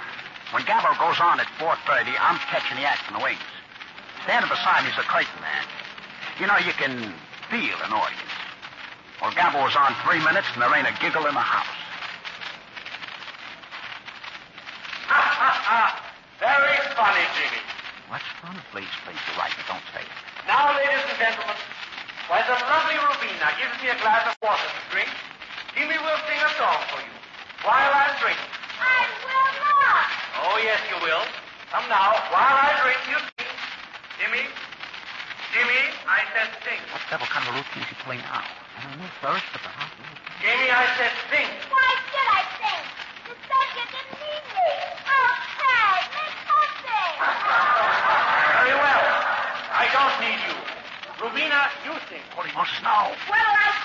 When 0.51 0.67
Gabbo 0.67 0.91
goes 0.99 1.15
on 1.23 1.39
at 1.39 1.47
4.30, 1.55 2.11
I'm 2.19 2.35
catching 2.51 2.75
the 2.75 2.83
act 2.83 3.07
in 3.07 3.15
the 3.15 3.23
wings. 3.23 3.39
Standing 4.27 4.51
beside 4.51 4.83
me 4.83 4.91
is 4.91 4.99
a 4.99 5.07
curtain 5.07 5.39
man. 5.39 5.63
You 6.35 6.51
know, 6.51 6.59
you 6.59 6.75
can 6.75 7.15
feel 7.47 7.79
an 7.87 7.95
audience. 7.95 8.35
Well, 9.23 9.31
Gabbo 9.31 9.63
was 9.63 9.75
on 9.79 9.95
three 10.03 10.19
minutes, 10.19 10.51
and 10.51 10.59
there 10.59 10.75
ain't 10.75 10.91
a 10.91 10.95
giggle 10.99 11.31
in 11.31 11.35
the 11.39 11.47
house. 11.47 11.79
Ha, 15.07 15.15
ha, 15.15 15.51
ha. 15.63 15.81
Very 16.43 16.75
funny, 16.91 17.23
Jimmy. 17.39 17.63
What's 18.11 18.27
fun? 18.43 18.59
Please, 18.75 18.91
please, 19.07 19.15
you're 19.31 19.39
right, 19.39 19.55
but 19.55 19.79
don't 19.79 19.87
say 19.95 20.03
it. 20.03 20.34
Now, 20.45 20.77
ladies 20.77 21.01
and 21.09 21.17
gentlemen, 21.17 21.57
while 22.29 22.45
the 22.45 22.53
lovely 22.69 22.97
Rubina 23.01 23.49
gives 23.57 23.73
me 23.81 23.89
a 23.89 23.97
glass 23.97 24.29
of 24.29 24.37
water 24.45 24.61
to 24.61 24.81
drink, 24.93 25.09
Jimmy 25.73 25.97
will 25.97 26.21
sing 26.29 26.37
a 26.37 26.51
song 26.61 26.79
for 26.93 27.01
you 27.01 27.13
while 27.65 27.89
I 27.89 28.13
drink. 28.21 28.37
I 28.77 29.09
will 29.25 29.49
not. 29.57 30.05
Oh, 30.45 30.57
yes, 30.61 30.77
you 30.85 31.01
will. 31.01 31.25
Come 31.73 31.89
now, 31.89 32.13
while 32.29 32.57
I 32.61 32.77
drink, 32.85 33.01
you 33.09 33.17
sing. 33.41 33.49
Jimmy, 34.21 34.45
Jimmy, 35.49 35.81
I 36.05 36.21
said 36.37 36.53
sing. 36.61 36.77
What 36.93 37.01
devil 37.09 37.25
kind 37.25 37.49
of 37.49 37.57
routine 37.57 37.81
is 37.81 37.89
he 37.89 37.97
playing 38.05 38.21
now? 38.29 38.45
I 38.45 38.85
don't 38.85 39.01
know, 39.01 39.09
first, 39.25 39.49
but 39.49 39.65
the 39.65 39.73
house. 39.73 39.89
Jimmy, 40.45 40.69
I 40.69 40.85
said 40.93 41.13
sing. 41.33 41.49
Why 41.73 41.89
should 42.13 42.29
I 42.29 42.41
sing? 42.61 42.81
You 43.25 43.33
said 43.33 43.67
you 43.81 43.85
didn't 43.89 44.13
need 44.21 44.45
me. 44.53 44.69
Okay, 45.09 45.89
let's 46.05 46.37
go 46.45 46.57
sing. 46.85 47.13
Very 48.61 48.77
well. 48.77 49.04
I 49.85 49.93
don't 49.93 50.17
need 50.17 50.41
you. 50.49 50.57
Rubina, 51.21 51.69
you 51.85 51.93
sing. 52.09 52.25
Holy 52.33 52.49
Moses, 52.57 52.81
no. 52.81 53.13
What'll 53.29 53.53
I 53.53 53.84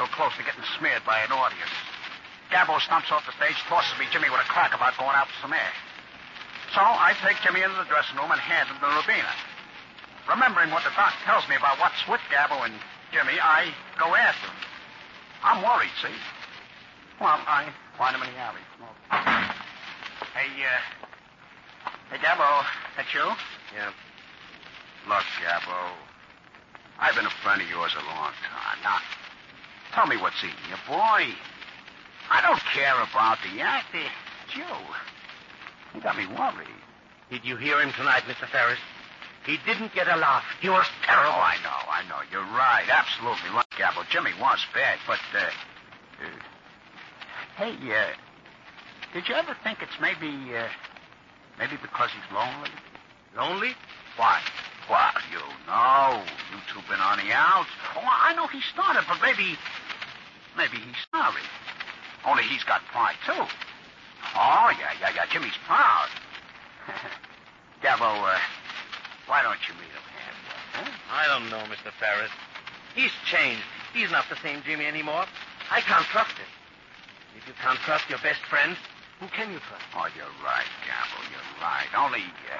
so 0.00 0.08
close 0.16 0.32
to 0.40 0.44
getting 0.48 0.64
smeared 0.80 1.04
by 1.04 1.20
an 1.20 1.28
audience. 1.28 1.76
Gabbo 2.48 2.80
stumps 2.80 3.12
off 3.12 3.28
the 3.28 3.36
stage, 3.36 3.60
tosses 3.68 3.92
me 4.00 4.08
Jimmy 4.08 4.32
with 4.32 4.40
a 4.40 4.48
crack 4.48 4.72
about 4.72 4.96
going 4.96 5.12
out 5.12 5.28
for 5.28 5.44
some 5.44 5.52
air. 5.52 5.72
So 6.72 6.80
I 6.80 7.12
take 7.20 7.36
Jimmy 7.44 7.60
into 7.60 7.76
the 7.76 7.84
dressing 7.84 8.16
room 8.16 8.32
and 8.32 8.40
hand 8.40 8.72
him 8.72 8.80
the 8.80 8.88
Rubina. 8.88 9.28
Remembering 10.24 10.72
what 10.72 10.88
the 10.88 10.94
doc 10.96 11.12
tells 11.28 11.44
me 11.52 11.54
about 11.60 11.76
what's 11.76 12.00
with 12.08 12.24
Gabbo 12.32 12.64
and 12.64 12.72
Jimmy, 13.12 13.36
I 13.36 13.76
go 14.00 14.08
after 14.16 14.48
him. 14.48 14.60
I'm 15.44 15.60
worried, 15.60 15.92
see? 16.00 16.16
Well, 17.20 17.36
I 17.44 17.68
find 18.00 18.16
him 18.16 18.24
in 18.24 18.32
the 18.32 18.40
alley. 18.40 18.64
Hey, 20.32 20.48
uh. 20.64 20.80
Hey, 22.08 22.18
Gabbo, 22.24 22.48
that 22.96 23.12
you? 23.12 23.28
Yeah. 23.76 23.92
Look, 25.12 25.28
Gabbo, 25.44 25.92
I've 26.96 27.14
been 27.14 27.28
a 27.28 27.36
friend 27.44 27.60
of 27.60 27.68
yours 27.68 27.92
a 27.92 28.04
long 28.08 28.32
time. 28.40 28.78
Now, 28.80 28.96
tell 29.94 30.06
me 30.06 30.16
what's 30.16 30.42
eating 30.42 30.56
you, 30.68 30.76
boy. 30.86 31.26
I 32.30 32.40
don't 32.42 32.60
care 32.72 32.94
about 32.94 33.38
the 33.42 33.60
act. 33.60 33.94
Joe, 34.54 34.62
you. 35.94 36.00
Got 36.00 36.16
me 36.16 36.26
worried. 36.26 36.68
Did 37.30 37.44
you 37.44 37.56
hear 37.56 37.80
him 37.80 37.92
tonight, 37.92 38.22
Mr. 38.26 38.48
Ferris? 38.48 38.78
He 39.46 39.56
didn't 39.66 39.94
get 39.94 40.06
a 40.06 40.16
laugh. 40.16 40.44
He 40.60 40.68
was 40.68 40.86
terrible. 41.02 41.32
Oh. 41.32 41.40
I 41.40 41.56
know, 41.62 41.80
I 41.90 42.02
know. 42.08 42.20
You're 42.30 42.52
right. 42.56 42.84
Absolutely. 42.90 43.50
Look, 43.50 43.68
Gabbo, 43.70 44.08
Jimmy 44.10 44.32
was 44.40 44.64
bad, 44.74 44.98
but, 45.06 45.18
uh, 45.34 45.50
uh 46.22 46.26
hey, 47.56 47.74
uh, 47.90 48.12
did 49.14 49.28
you 49.28 49.34
ever 49.34 49.56
think 49.64 49.78
it's 49.82 49.98
maybe, 50.00 50.54
uh, 50.54 50.68
maybe 51.58 51.76
because 51.80 52.10
he's 52.10 52.34
lonely? 52.34 52.70
Lonely? 53.36 53.74
Why? 54.16 54.40
Well, 54.88 55.12
you 55.30 55.38
know. 55.66 56.22
You 56.52 56.58
two 56.72 56.80
been 56.90 57.00
on 57.00 57.18
the 57.18 57.32
outs. 57.32 57.70
Oh, 57.96 58.02
I 58.04 58.34
know 58.34 58.46
he 58.48 58.60
started, 58.60 59.04
but 59.08 59.18
maybe, 59.22 59.56
maybe 60.56 60.76
he's 60.76 61.02
sorry. 61.12 61.42
Only 62.26 62.42
he's 62.44 62.64
got 62.64 62.82
pride, 62.92 63.16
too. 63.24 63.44
Oh, 64.36 64.70
yeah, 64.78 64.92
yeah, 65.00 65.10
yeah. 65.14 65.26
Jimmy's 65.32 65.56
proud. 65.66 66.08
Gabbo, 67.82 68.12
uh, 68.12 68.38
why 69.26 69.42
don't 69.42 69.60
you 69.68 69.74
meet 69.74 69.88
him 69.88 70.04
halfway, 70.12 70.84
huh? 70.84 70.90
I 71.10 71.26
don't 71.26 71.48
know, 71.48 71.64
Mr. 71.72 71.90
Ferris. 71.98 72.30
He's 72.94 73.12
changed. 73.24 73.62
He's 73.94 74.10
not 74.10 74.24
the 74.28 74.36
same 74.42 74.62
Jimmy 74.64 74.86
anymore. 74.86 75.24
I 75.70 75.80
can't 75.80 76.04
trust 76.06 76.36
him. 76.36 76.46
If 77.36 77.46
you 77.46 77.54
can't 77.62 77.78
trust 77.80 78.10
your 78.10 78.18
best 78.18 78.42
friend, 78.50 78.76
who 79.20 79.28
can 79.28 79.52
you 79.52 79.60
trust? 79.68 79.84
Oh, 79.94 80.08
you're 80.16 80.34
right, 80.44 80.68
Gabbo. 80.84 81.18
You're 81.30 81.50
right. 81.62 81.88
Only, 81.96 82.24
uh, 82.50 82.58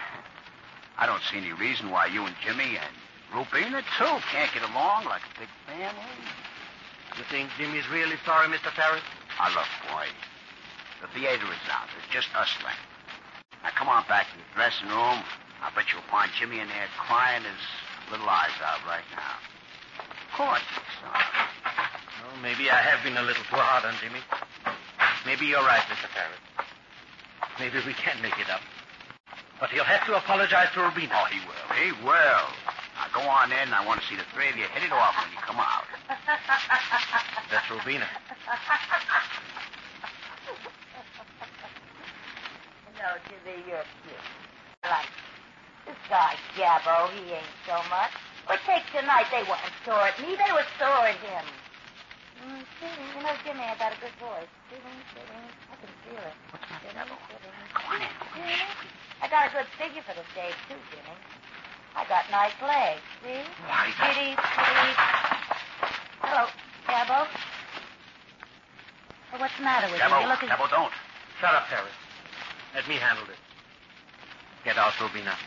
I 0.97 1.07
don't 1.07 1.23
see 1.31 1.39
any 1.39 1.53
reason 1.53 1.91
why 1.91 2.07
you 2.07 2.25
and 2.25 2.35
Jimmy 2.45 2.79
and 2.79 2.95
Rubina, 3.35 3.83
too, 3.99 4.15
can't 4.33 4.53
get 4.53 4.63
along 4.71 5.05
like 5.05 5.23
a 5.23 5.41
big 5.41 5.49
family. 5.67 6.25
You 7.19 7.25
think 7.31 7.51
Jimmy's 7.59 7.89
really 7.91 8.17
sorry, 8.25 8.49
Mr. 8.49 8.71
Ferris? 8.73 9.03
Now, 9.39 9.49
look, 9.55 9.69
boy. 9.91 10.07
The 11.01 11.09
theater 11.17 11.47
is 11.49 11.65
out. 11.73 11.89
It's 11.97 12.13
just 12.13 12.29
us 12.37 12.53
left. 12.63 12.79
Now, 13.63 13.71
come 13.75 13.89
on 13.89 14.05
back 14.09 14.27
to 14.31 14.37
the 14.37 14.49
dressing 14.55 14.89
room. 14.89 15.25
I 15.61 15.69
bet 15.75 15.93
you'll 15.93 16.07
find 16.09 16.31
Jimmy 16.39 16.61
in 16.61 16.69
there 16.69 16.89
crying 16.97 17.45
his 17.45 17.63
little 18.11 18.29
eyes 18.29 18.57
out 18.65 18.81
right 18.89 19.05
now. 19.13 19.37
Of 20.01 20.31
course, 20.33 20.65
son. 21.05 21.21
Well, 22.25 22.37
maybe 22.41 22.71
I 22.71 22.81
have 22.81 23.05
been 23.05 23.17
a 23.17 23.23
little 23.23 23.45
too 23.45 23.61
hard 23.61 23.85
on 23.85 23.93
Jimmy. 24.01 24.21
Maybe 25.27 25.47
you're 25.47 25.65
right, 25.65 25.85
Mr. 25.93 26.09
Ferris. 26.09 26.41
Maybe 27.61 27.77
we 27.85 27.93
can 27.93 28.17
make 28.23 28.39
it 28.41 28.49
up. 28.49 28.65
But 29.61 29.69
he'll 29.69 29.85
have 29.85 30.07
to 30.09 30.17
apologize 30.17 30.73
to 30.73 30.81
Rubina. 30.81 31.13
Oh, 31.13 31.29
he 31.29 31.41
will. 31.45 31.67
He 31.77 31.89
will. 32.01 32.47
Now, 32.97 33.09
go 33.13 33.21
on 33.21 33.53
in. 33.53 33.73
I 33.77 33.85
want 33.85 34.01
to 34.01 34.07
see 34.09 34.17
the 34.17 34.25
three 34.33 34.49
of 34.49 34.57
you 34.57 34.65
hit 34.73 34.85
it 34.85 34.93
off 34.93 35.13
when 35.21 35.29
you 35.33 35.41
come 35.45 35.61
out. 35.61 35.85
That's 37.51 37.67
Rubina. 37.71 38.07
No, 42.99 43.09
Jimmy, 43.27 43.57
you're 43.67 43.87
cute. 44.05 44.27
I 44.85 45.03
like 45.03 45.11
you. 45.11 45.91
This 45.91 46.01
guy, 46.09 46.37
Gabbo, 46.55 47.11
he 47.19 47.33
ain't 47.35 47.55
so 47.67 47.75
much. 47.91 48.13
But 48.47 48.61
take 48.67 48.85
tonight, 48.95 49.27
they 49.35 49.43
weren't 49.49 49.75
sore 49.83 50.07
at 50.07 50.15
me. 50.23 50.37
They 50.39 50.53
were 50.53 50.67
sore 50.79 51.07
at 51.11 51.19
him. 51.19 51.45
Mm, 52.45 52.63
sitting. 52.79 53.09
You 53.17 53.23
know, 53.27 53.35
Jimmy, 53.43 53.65
I 53.67 53.75
got 53.81 53.91
a 53.97 53.99
good 53.99 54.15
voice. 54.23 54.51
Sitting, 54.71 54.99
sitting. 55.17 55.45
I 55.67 55.75
can 55.81 55.91
feel 56.07 56.23
it. 56.23 56.37
What's 56.55 56.67
Gabbo? 56.85 57.17
sitting. 57.27 57.57
Go 57.75 57.83
on 57.91 58.01
in. 58.05 58.15
I 59.23 59.27
got 59.29 59.49
a 59.49 59.53
good 59.53 59.69
figure 59.81 60.03
for 60.07 60.15
the 60.15 60.25
stage, 60.33 60.55
too, 60.69 60.79
Jimmy. 60.95 61.17
I 61.97 62.07
got 62.07 62.31
nice 62.31 62.55
legs, 62.63 63.03
see? 63.25 63.43
Why, 63.67 63.91
that- 63.99 64.15
Kitty, 64.15 64.31
kitty. 64.39 65.40
Hello, 66.91 67.23
Well, 69.31 69.41
what's 69.41 69.57
the 69.57 69.63
matter 69.63 69.87
with 69.93 70.01
Gabbo, 70.01 70.19
you? 70.19 70.27
You 70.27 70.29
look 70.35 70.43
as... 70.43 70.51
Gabbo, 70.51 70.67
don't. 70.75 70.91
Shut 71.41 71.55
up, 71.55 71.63
Harris. 71.71 71.95
Let 72.75 72.89
me 72.89 72.97
handle 72.97 73.25
this. 73.27 73.39
Get 74.65 74.77
out, 74.77 74.93
Rubina. 74.99 75.39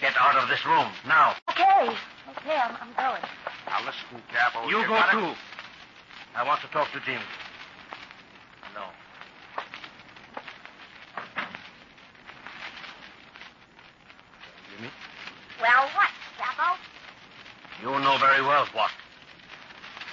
Get 0.00 0.12
out 0.18 0.34
of 0.42 0.48
this 0.48 0.58
room, 0.66 0.90
now. 1.06 1.36
Okay. 1.50 1.94
Okay, 2.34 2.58
I'm, 2.58 2.74
I'm 2.82 2.90
going. 2.98 3.22
Now 3.70 3.78
listen, 3.86 4.18
Gabbo. 4.34 4.66
You 4.68 4.82
go 4.90 4.98
gotta- 4.98 5.20
too. 5.22 5.32
I 6.34 6.42
want 6.42 6.60
to 6.62 6.66
talk 6.74 6.90
to 6.92 7.00
Jim. 7.06 7.22
No. 8.74 8.82
Jimmy? 14.74 14.90
Well, 15.62 15.86
what, 15.94 16.10
Gabbo? 16.42 16.74
You 17.82 18.02
know 18.02 18.18
very 18.18 18.42
well 18.42 18.66
what. 18.74 18.90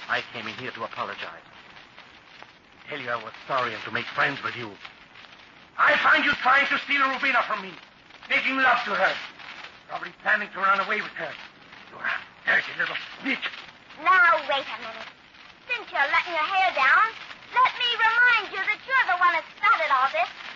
I 0.08 0.24
came 0.32 0.48
in 0.48 0.54
here 0.54 0.70
to 0.72 0.84
apologize. 0.84 1.44
Tell 2.88 2.98
you 2.98 3.10
I 3.10 3.20
was 3.20 3.32
sorry 3.46 3.74
and 3.74 3.82
to 3.84 3.92
make 3.92 4.06
friends 4.16 4.42
with 4.42 4.56
you. 4.56 4.72
I 5.76 5.96
find 6.00 6.24
you 6.24 6.32
trying 6.40 6.66
to 6.72 6.78
steal 6.88 7.04
Rubina 7.04 7.44
from 7.44 7.60
me, 7.60 7.70
making 8.32 8.56
love 8.56 8.80
to 8.88 8.96
her, 8.96 9.12
probably 9.88 10.10
planning 10.24 10.48
to 10.56 10.58
run 10.58 10.80
away 10.80 11.04
with 11.04 11.12
her. 11.20 11.28
You're 11.92 12.00
a 12.00 12.16
dirty 12.48 12.72
little 12.80 12.96
snitch. 13.20 13.44
Now, 14.00 14.40
wait 14.48 14.64
a 14.64 14.78
minute. 14.80 15.08
Since 15.68 15.92
you're 15.92 16.08
letting 16.08 16.32
your 16.32 16.48
hair 16.56 16.72
down, 16.72 17.12
let 17.52 17.72
me 17.76 17.88
remind 18.00 18.48
you 18.48 18.62
that 18.64 18.80
you're 18.88 19.06
the 19.12 19.18
one 19.20 19.32
that 19.36 19.44
started 19.60 19.90
all 19.92 20.08
this. 20.08 20.47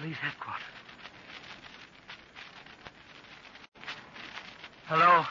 Police 0.00 0.16
headquarters. 0.16 0.62
Hello? 4.88 5.24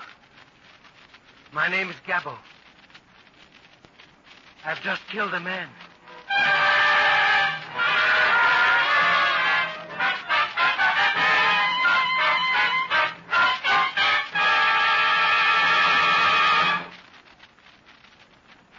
My 1.53 1.67
name 1.67 1.91
is 1.91 1.95
Gabbo. 2.07 2.35
I've 4.65 4.81
just 4.81 5.03
killed 5.07 5.35
a 5.35 5.39
man. 5.39 5.69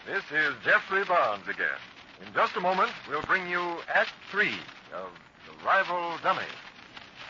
This 0.05 0.25
is 0.33 0.55
Geoffrey 0.64 1.05
Barnes 1.05 1.46
again. 1.46 1.79
In 2.27 2.35
just 2.35 2.57
a 2.57 2.61
moment, 2.61 2.90
we'll 3.09 3.22
bring 3.22 3.49
you 3.49 3.77
Act 3.94 4.11
Three 4.33 4.59
of 4.92 5.11
Rival 5.64 6.19
Dummy. 6.23 6.51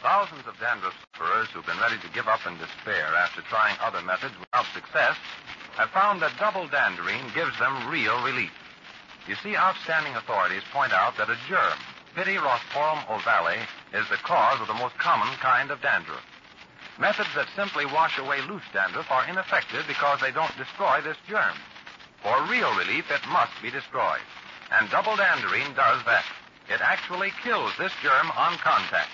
Thousands 0.03 0.47
of 0.47 0.59
dandruff 0.59 0.95
sufferers 1.13 1.49
who've 1.49 1.67
been 1.67 1.79
ready 1.79 1.99
to 1.99 2.15
give 2.15 2.29
up 2.29 2.47
in 2.47 2.59
despair 2.59 3.07
after 3.17 3.43
trying 3.43 3.77
other 3.81 4.03
methods 4.03 4.35
without 4.39 4.67
success 4.75 5.17
have 5.77 5.91
found 5.91 6.21
that 6.23 6.39
double 6.39 6.69
danderine 6.69 7.33
gives 7.35 7.59
them 7.59 7.89
real 7.89 8.23
relief. 8.23 8.53
You 9.29 9.35
see, 9.43 9.57
outstanding 9.57 10.15
authorities 10.15 10.63
point 10.73 10.93
out 10.93 11.17
that 11.17 11.31
a 11.31 11.37
germ, 11.49 11.79
Pityrosporum 12.15 13.05
ovale, 13.07 13.67
is 13.93 14.09
the 14.09 14.23
cause 14.23 14.61
of 14.61 14.69
the 14.69 14.75
most 14.75 14.97
common 14.99 15.29
kind 15.39 15.71
of 15.71 15.81
dandruff. 15.81 16.25
Methods 16.99 17.29
that 17.35 17.49
simply 17.55 17.85
wash 17.87 18.19
away 18.19 18.41
loose 18.49 18.65
dandruff 18.73 19.11
are 19.11 19.27
ineffective 19.29 19.85
because 19.87 20.21
they 20.21 20.31
don't 20.31 20.57
destroy 20.57 21.01
this 21.03 21.19
germ. 21.29 21.57
For 22.23 22.43
real 22.49 22.75
relief, 22.77 23.11
it 23.11 23.27
must 23.29 23.53
be 23.61 23.71
destroyed. 23.71 24.25
And 24.71 24.89
double 24.91 25.13
danderine 25.13 25.75
does 25.77 26.05
that. 26.07 26.25
It 26.69 26.81
actually 26.83 27.31
kills 27.43 27.73
this 27.79 27.93
germ 28.03 28.31
on 28.35 28.59
contact. 28.59 29.11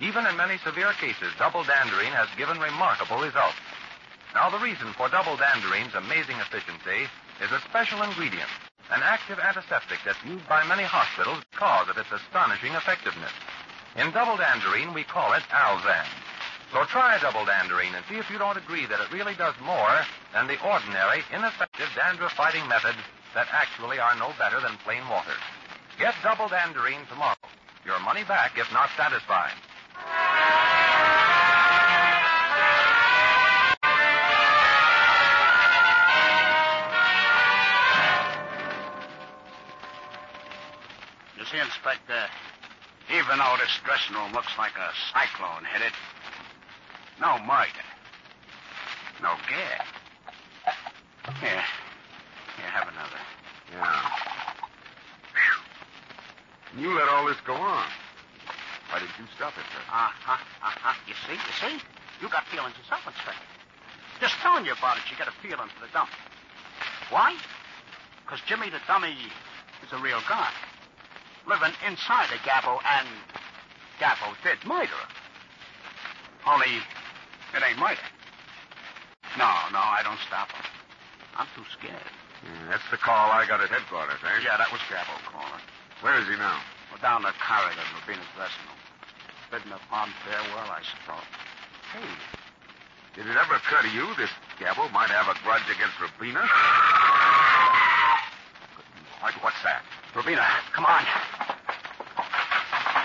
Even 0.00 0.26
in 0.26 0.36
many 0.36 0.58
severe 0.58 0.92
cases, 1.00 1.32
double 1.38 1.64
danderine 1.64 2.12
has 2.12 2.28
given 2.36 2.60
remarkable 2.60 3.20
results. 3.20 3.56
Now, 4.34 4.48
the 4.48 4.60
reason 4.60 4.92
for 4.92 5.08
double 5.08 5.36
danderine's 5.36 5.94
amazing 5.94 6.36
efficiency 6.38 7.08
is 7.40 7.50
a 7.52 7.60
special 7.68 8.02
ingredient, 8.02 8.48
an 8.92 9.00
active 9.02 9.38
antiseptic 9.40 9.98
that's 10.04 10.22
used 10.24 10.46
by 10.48 10.64
many 10.68 10.84
hospitals 10.84 11.42
because 11.50 11.88
of 11.88 11.98
its 11.98 12.12
astonishing 12.12 12.72
effectiveness. 12.74 13.32
In 13.96 14.12
double 14.12 14.36
danderine, 14.36 14.94
we 14.94 15.04
call 15.04 15.32
it 15.32 15.42
Alzan. 15.50 16.06
So 16.72 16.84
try 16.84 17.18
double 17.18 17.44
danderine 17.44 17.96
and 17.96 18.04
see 18.08 18.16
if 18.16 18.30
you 18.30 18.38
don't 18.38 18.56
agree 18.56 18.86
that 18.86 19.00
it 19.00 19.10
really 19.10 19.34
does 19.34 19.54
more 19.64 20.04
than 20.32 20.46
the 20.46 20.60
ordinary, 20.62 21.24
ineffective 21.32 21.88
dandruff 21.96 22.32
fighting 22.32 22.66
methods 22.68 23.02
that 23.34 23.48
actually 23.50 23.98
are 23.98 24.14
no 24.16 24.32
better 24.38 24.60
than 24.60 24.78
plain 24.84 25.02
water. 25.08 25.34
Get 26.00 26.14
double 26.22 26.48
danderine 26.48 27.06
tomorrow. 27.10 27.36
Your 27.84 28.00
money 28.00 28.24
back 28.24 28.52
if 28.56 28.72
not 28.72 28.88
satisfied. 28.96 29.52
You 41.38 41.44
see, 41.44 41.58
Inspector, 41.58 42.24
even 43.10 43.36
though 43.36 43.56
this 43.60 43.78
dressing 43.84 44.16
room 44.16 44.32
looks 44.32 44.56
like 44.56 44.72
a 44.80 44.88
cyclone 45.12 45.66
hit 45.70 45.82
it, 45.82 45.92
no 47.20 47.36
murder. 47.44 47.84
No 49.20 49.34
gas. 49.50 49.84
Here. 51.40 51.62
Here, 52.56 52.70
have 52.72 52.88
another. 52.88 53.20
Yeah. 53.70 54.29
Phew. 56.72 56.82
You 56.82 56.94
let 56.96 57.08
all 57.08 57.26
this 57.26 57.40
go 57.46 57.54
on. 57.54 57.86
Why 58.90 58.98
didn't 58.98 59.14
you 59.18 59.26
stop 59.36 59.54
it, 59.54 59.66
sir? 59.70 59.82
Uh-huh, 59.86 60.34
uh-huh. 60.34 60.94
You 61.06 61.14
see, 61.26 61.38
you 61.38 61.54
see? 61.62 61.74
You 62.20 62.28
got 62.28 62.44
feelings 62.50 62.74
yourself, 62.76 63.06
Inspector. 63.06 63.46
Just 64.20 64.34
telling 64.42 64.66
you 64.66 64.72
about 64.74 64.98
it, 64.98 65.06
you 65.08 65.16
got 65.16 65.28
a 65.28 65.36
feeling 65.40 65.70
for 65.72 65.86
the 65.86 65.90
dummy. 65.94 66.10
Why? 67.08 67.38
Because 68.26 68.42
Jimmy 68.46 68.68
the 68.68 68.82
dummy 68.86 69.14
is 69.82 69.90
a 69.92 69.98
real 70.02 70.20
guy. 70.28 70.50
Living 71.48 71.72
inside 71.86 72.28
a 72.34 72.38
Gabbo, 72.44 72.78
and 72.84 73.08
Gabbo 73.98 74.36
did 74.44 74.60
murder. 74.66 75.00
Only, 76.46 76.82
it 77.54 77.62
ain't 77.62 77.78
murder. 77.78 78.04
No, 79.38 79.48
no, 79.72 79.80
I 79.80 80.02
don't 80.04 80.20
stop 80.26 80.50
him. 80.52 80.66
I'm 81.38 81.46
too 81.54 81.64
scared. 81.72 82.10
Yeah, 82.44 82.74
that's 82.74 82.88
the 82.90 82.98
call 82.98 83.30
I 83.30 83.46
got 83.46 83.60
at 83.62 83.70
headquarters, 83.70 84.20
eh? 84.20 84.44
Yeah, 84.44 84.58
that 84.58 84.70
was 84.70 84.80
Gabbo 84.90 85.16
calling. 85.24 85.29
Where 86.00 86.16
is 86.16 86.24
he 86.28 86.36
now? 86.36 86.56
Well, 86.88 87.00
down 87.04 87.20
the 87.22 87.32
corridor 87.36 87.76
in 87.76 87.88
Rubina's 88.00 88.24
dressing 88.32 88.64
room. 88.64 88.80
Bidding 89.52 89.72
upon 89.76 90.08
farewell, 90.24 90.72
I 90.72 90.80
suppose. 90.80 91.28
Hey, 91.92 92.08
did 93.12 93.28
it 93.28 93.36
ever 93.36 93.60
occur 93.60 93.84
to 93.84 93.92
you 93.92 94.08
this 94.16 94.32
Gabbo 94.56 94.88
might 94.96 95.12
have 95.12 95.28
a 95.28 95.36
grudge 95.44 95.68
against 95.68 96.00
Rubina? 96.00 96.40
What, 99.20 99.36
what's 99.44 99.60
that? 99.60 99.84
Rubina, 100.16 100.40
come 100.72 100.88
on. 100.88 101.04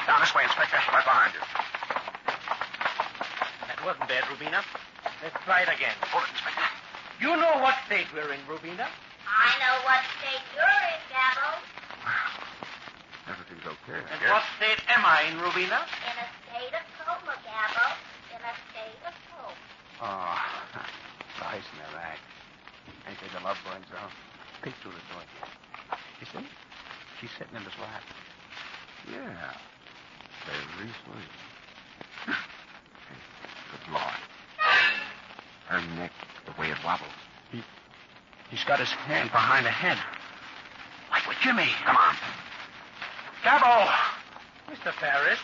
Down 0.08 0.23
this 0.23 0.31
way, 0.31 0.47
Inspector. 0.47 0.79
Right 0.88 1.03
behind 1.03 1.36
you. 1.36 1.43
That 3.67 3.79
wasn't 3.84 4.08
bad, 4.08 4.23
Rubina. 4.31 4.63
Let's 5.19 5.36
try 5.43 5.67
it 5.67 5.69
again. 5.73 5.99
Hold 6.15 6.23
it, 6.23 6.31
Inspector. 6.31 6.63
You 7.19 7.36
know 7.36 7.60
what 7.60 7.75
state 7.91 8.08
we're 8.15 8.31
in, 8.31 8.39
Rubina? 8.47 8.88
I 9.27 9.51
know 9.60 9.84
what 9.84 9.99
state 10.15 10.45
you're 10.55 10.63
in, 10.63 11.01
Gabbo. 11.12 11.60
Everything's 13.95 14.19
okay, 14.19 14.27
I 14.27 14.34
what 14.36 14.43
state 14.60 14.81
am 14.91 15.08
I 15.08 15.23
in, 15.31 15.39
Rubina? 15.39 15.79
In 15.88 16.15
a 16.19 16.27
state 16.43 16.75
of 16.75 16.84
coma, 16.99 17.31
Gabbo. 17.47 17.88
In 18.36 18.41
a 18.43 18.53
state 18.67 18.99
of 19.08 19.15
coma. 19.31 19.55
Oh, 20.03 20.36
guys 21.39 21.63
in 21.63 21.75
their 21.79 21.95
act. 22.03 22.19
Ain't 23.08 23.15
they 23.23 23.31
the 23.31 23.39
love 23.39 23.55
burns 23.63 23.88
out? 23.95 24.12
Peek 24.63 24.75
through 24.84 24.91
the 24.91 25.05
door. 25.15 25.23
You 26.19 26.27
see? 26.27 26.43
She's 27.21 27.31
sitting 27.39 27.55
in 27.55 27.63
his 27.63 27.77
lap. 27.79 28.03
Yeah. 29.08 29.55
Very 30.43 30.91
sweet. 31.08 31.31
Good 33.71 33.93
Lord. 33.93 34.19
Her 35.67 35.81
neck, 35.95 36.12
the 36.45 36.60
way 36.60 36.67
it 36.67 36.77
wobbles. 36.84 37.15
He's 38.49 38.63
got 38.65 38.79
his 38.79 38.91
hand 38.91 39.31
behind 39.31 39.65
the 39.65 39.71
head. 39.71 39.97
Like 41.12 41.27
with 41.27 41.38
Jimmy. 41.41 41.67
Come 41.86 41.97
on. 41.97 42.14
Gabbo! 43.45 43.86
Mr. 44.73 44.91
Ferris. 44.99 45.38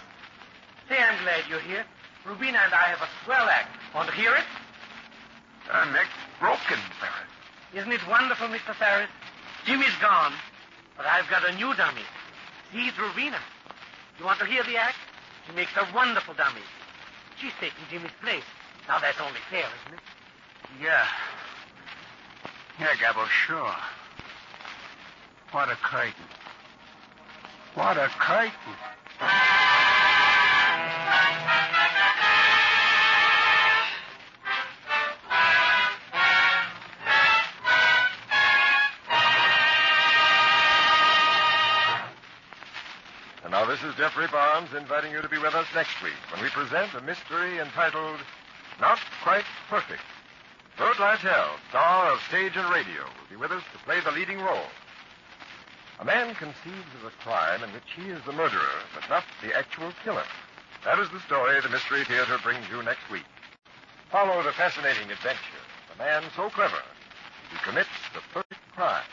Say, 0.90 0.98
I'm 0.98 1.22
glad 1.24 1.46
you're 1.48 1.60
here. 1.62 1.86
Rubina 2.26 2.58
and 2.66 2.74
I 2.74 2.90
have 2.90 3.02
a 3.02 3.10
swell 3.24 3.48
act. 3.48 3.70
Want 3.94 4.10
to 4.10 4.16
hear 4.16 4.34
it? 4.34 4.44
Uh, 5.70 5.86
Her 5.86 5.92
neck's 5.94 6.10
broken, 6.40 6.82
Ferris. 7.00 7.30
Isn't 7.74 7.92
it 7.92 8.02
wonderful, 8.10 8.48
Mr. 8.48 8.74
Ferris? 8.76 9.10
Jimmy's 9.66 9.96
gone, 10.02 10.34
but 10.98 11.06
I've 11.06 11.30
got 11.30 11.48
a 11.48 11.54
new 11.56 11.74
dummy. 11.76 12.02
She's 12.74 12.92
Rubina. 12.98 13.38
You 14.20 14.26
want 14.26 14.40
to 14.40 14.46
hear 14.46 14.64
the 14.64 14.78
act? 14.78 14.98
She 15.48 15.54
makes 15.56 15.72
a 15.78 15.86
wonderful 15.96 16.34
dummy. 16.34 16.62
She's 17.40 17.54
taking 17.60 17.86
Jimmy's 17.90 18.12
place. 18.22 18.44
Now 18.88 19.00
that's 19.00 19.20
only 19.22 19.40
fair, 19.50 19.66
isn't 19.86 19.94
it? 19.98 20.04
Yeah. 20.82 21.06
Yeah, 22.80 22.94
Gabbo, 22.98 23.28
sure. 23.28 23.76
What 25.52 25.70
a 25.70 25.76
curtain. 25.76 26.14
What 27.74 27.96
a 27.96 28.10
curtain. 28.20 28.52
And 43.44 43.52
now 43.52 43.66
this 43.66 43.82
is 43.84 43.96
Geoffrey 43.96 44.28
Barnes 44.28 44.74
inviting 44.78 45.14
you 45.14 45.22
to 45.22 45.30
be 45.30 45.38
with 45.38 45.56
us 45.56 45.66
next 45.74 46.04
week 46.04 46.14
when 46.34 46.44
we 46.44 46.50
present 46.50 46.94
a 46.94 47.02
mystery 47.02 47.60
entitled 47.60 48.20
Not 48.82 49.00
Quite 49.24 49.46
Perfect. 49.70 50.02
Bert 50.78 50.98
Lytell, 50.98 51.48
star 51.70 52.12
of 52.12 52.20
stage 52.28 52.58
and 52.58 52.70
radio, 52.70 53.04
will 53.04 53.30
be 53.30 53.38
with 53.38 53.52
us 53.52 53.64
to 53.72 53.80
play 53.86 54.02
the 54.02 54.12
leading 54.12 54.40
role. 54.40 54.68
A 56.02 56.06
man 56.06 56.34
conceives 56.34 56.94
of 56.98 57.06
a 57.06 57.14
crime 57.22 57.64
in 57.64 57.72
which 57.74 57.86
he 57.96 58.10
is 58.10 58.20
the 58.26 58.34
murderer, 58.34 58.82
but 58.96 59.08
not 59.08 59.24
the 59.44 59.56
actual 59.56 59.94
killer. 60.04 60.26
That 60.84 60.98
is 60.98 61.08
the 61.10 61.20
story 61.22 61.62
the 61.62 61.70
Mystery 61.70 62.04
Theater 62.06 62.40
brings 62.42 62.66
you 62.72 62.82
next 62.82 63.08
week. 63.12 63.30
Follow 64.10 64.42
the 64.42 64.52
fascinating 64.52 65.12
adventure 65.12 65.62
of 65.94 65.96
a 65.96 66.04
man 66.04 66.24
so 66.36 66.50
clever 66.50 66.82
he 67.52 67.58
commits 67.64 67.94
the 68.16 68.22
perfect 68.34 68.62
crime. 68.74 69.06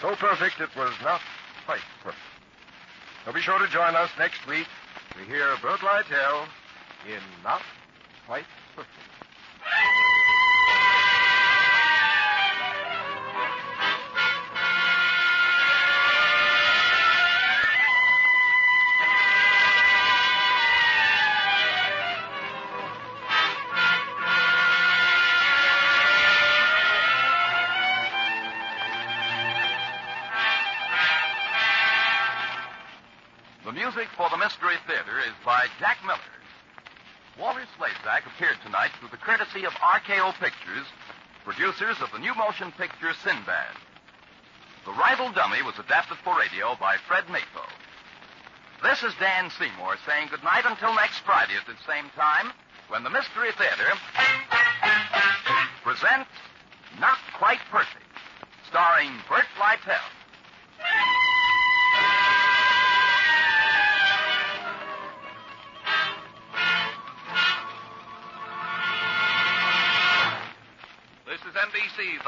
So 0.00 0.16
perfect 0.16 0.60
it 0.60 0.74
was 0.74 0.92
not 1.04 1.20
quite 1.66 1.86
perfect. 2.02 2.18
So 3.24 3.32
be 3.32 3.40
sure 3.40 3.58
to 3.58 3.68
join 3.68 3.94
us 3.94 4.10
next 4.18 4.44
week 4.48 4.66
to 5.12 5.24
hear 5.24 5.54
Bert 5.62 5.80
Lytell 5.80 6.46
in 7.06 7.22
Not 7.44 7.62
Quite 8.26 8.46
Perfect. 8.74 10.07
For 34.18 34.28
the 34.30 34.36
Mystery 34.36 34.74
Theater 34.88 35.20
is 35.20 35.32
by 35.46 35.68
Jack 35.78 35.98
Miller. 36.04 36.18
Walter 37.38 37.62
Slezak 37.78 38.26
appeared 38.26 38.58
tonight 38.66 38.90
through 38.98 39.14
the 39.14 39.22
courtesy 39.22 39.62
of 39.62 39.70
RKO 39.74 40.34
Pictures, 40.42 40.90
producers 41.44 42.02
of 42.02 42.10
the 42.10 42.18
new 42.18 42.34
motion 42.34 42.72
picture 42.72 43.14
Sinbad. 43.22 43.78
The 44.84 44.90
Rival 44.90 45.30
Dummy 45.30 45.62
was 45.62 45.78
adapted 45.78 46.18
for 46.24 46.36
radio 46.36 46.74
by 46.80 46.96
Fred 47.06 47.30
Mato. 47.30 47.62
This 48.82 49.04
is 49.04 49.14
Dan 49.20 49.50
Seymour 49.54 49.94
saying 50.04 50.34
goodnight 50.34 50.66
until 50.66 50.96
next 50.96 51.20
Friday 51.20 51.54
at 51.54 51.70
the 51.70 51.78
same 51.86 52.10
time 52.18 52.50
when 52.88 53.04
the 53.04 53.14
Mystery 53.14 53.54
Theater 53.54 53.94
presents 55.84 56.34
Not 56.98 57.18
Quite 57.38 57.62
Perfect, 57.70 58.10
starring 58.66 59.14
Bert 59.30 59.46
Lytell. 59.62 60.17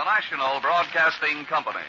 The 0.01 0.05
national 0.05 0.61
broadcasting 0.63 1.45
company. 1.45 1.85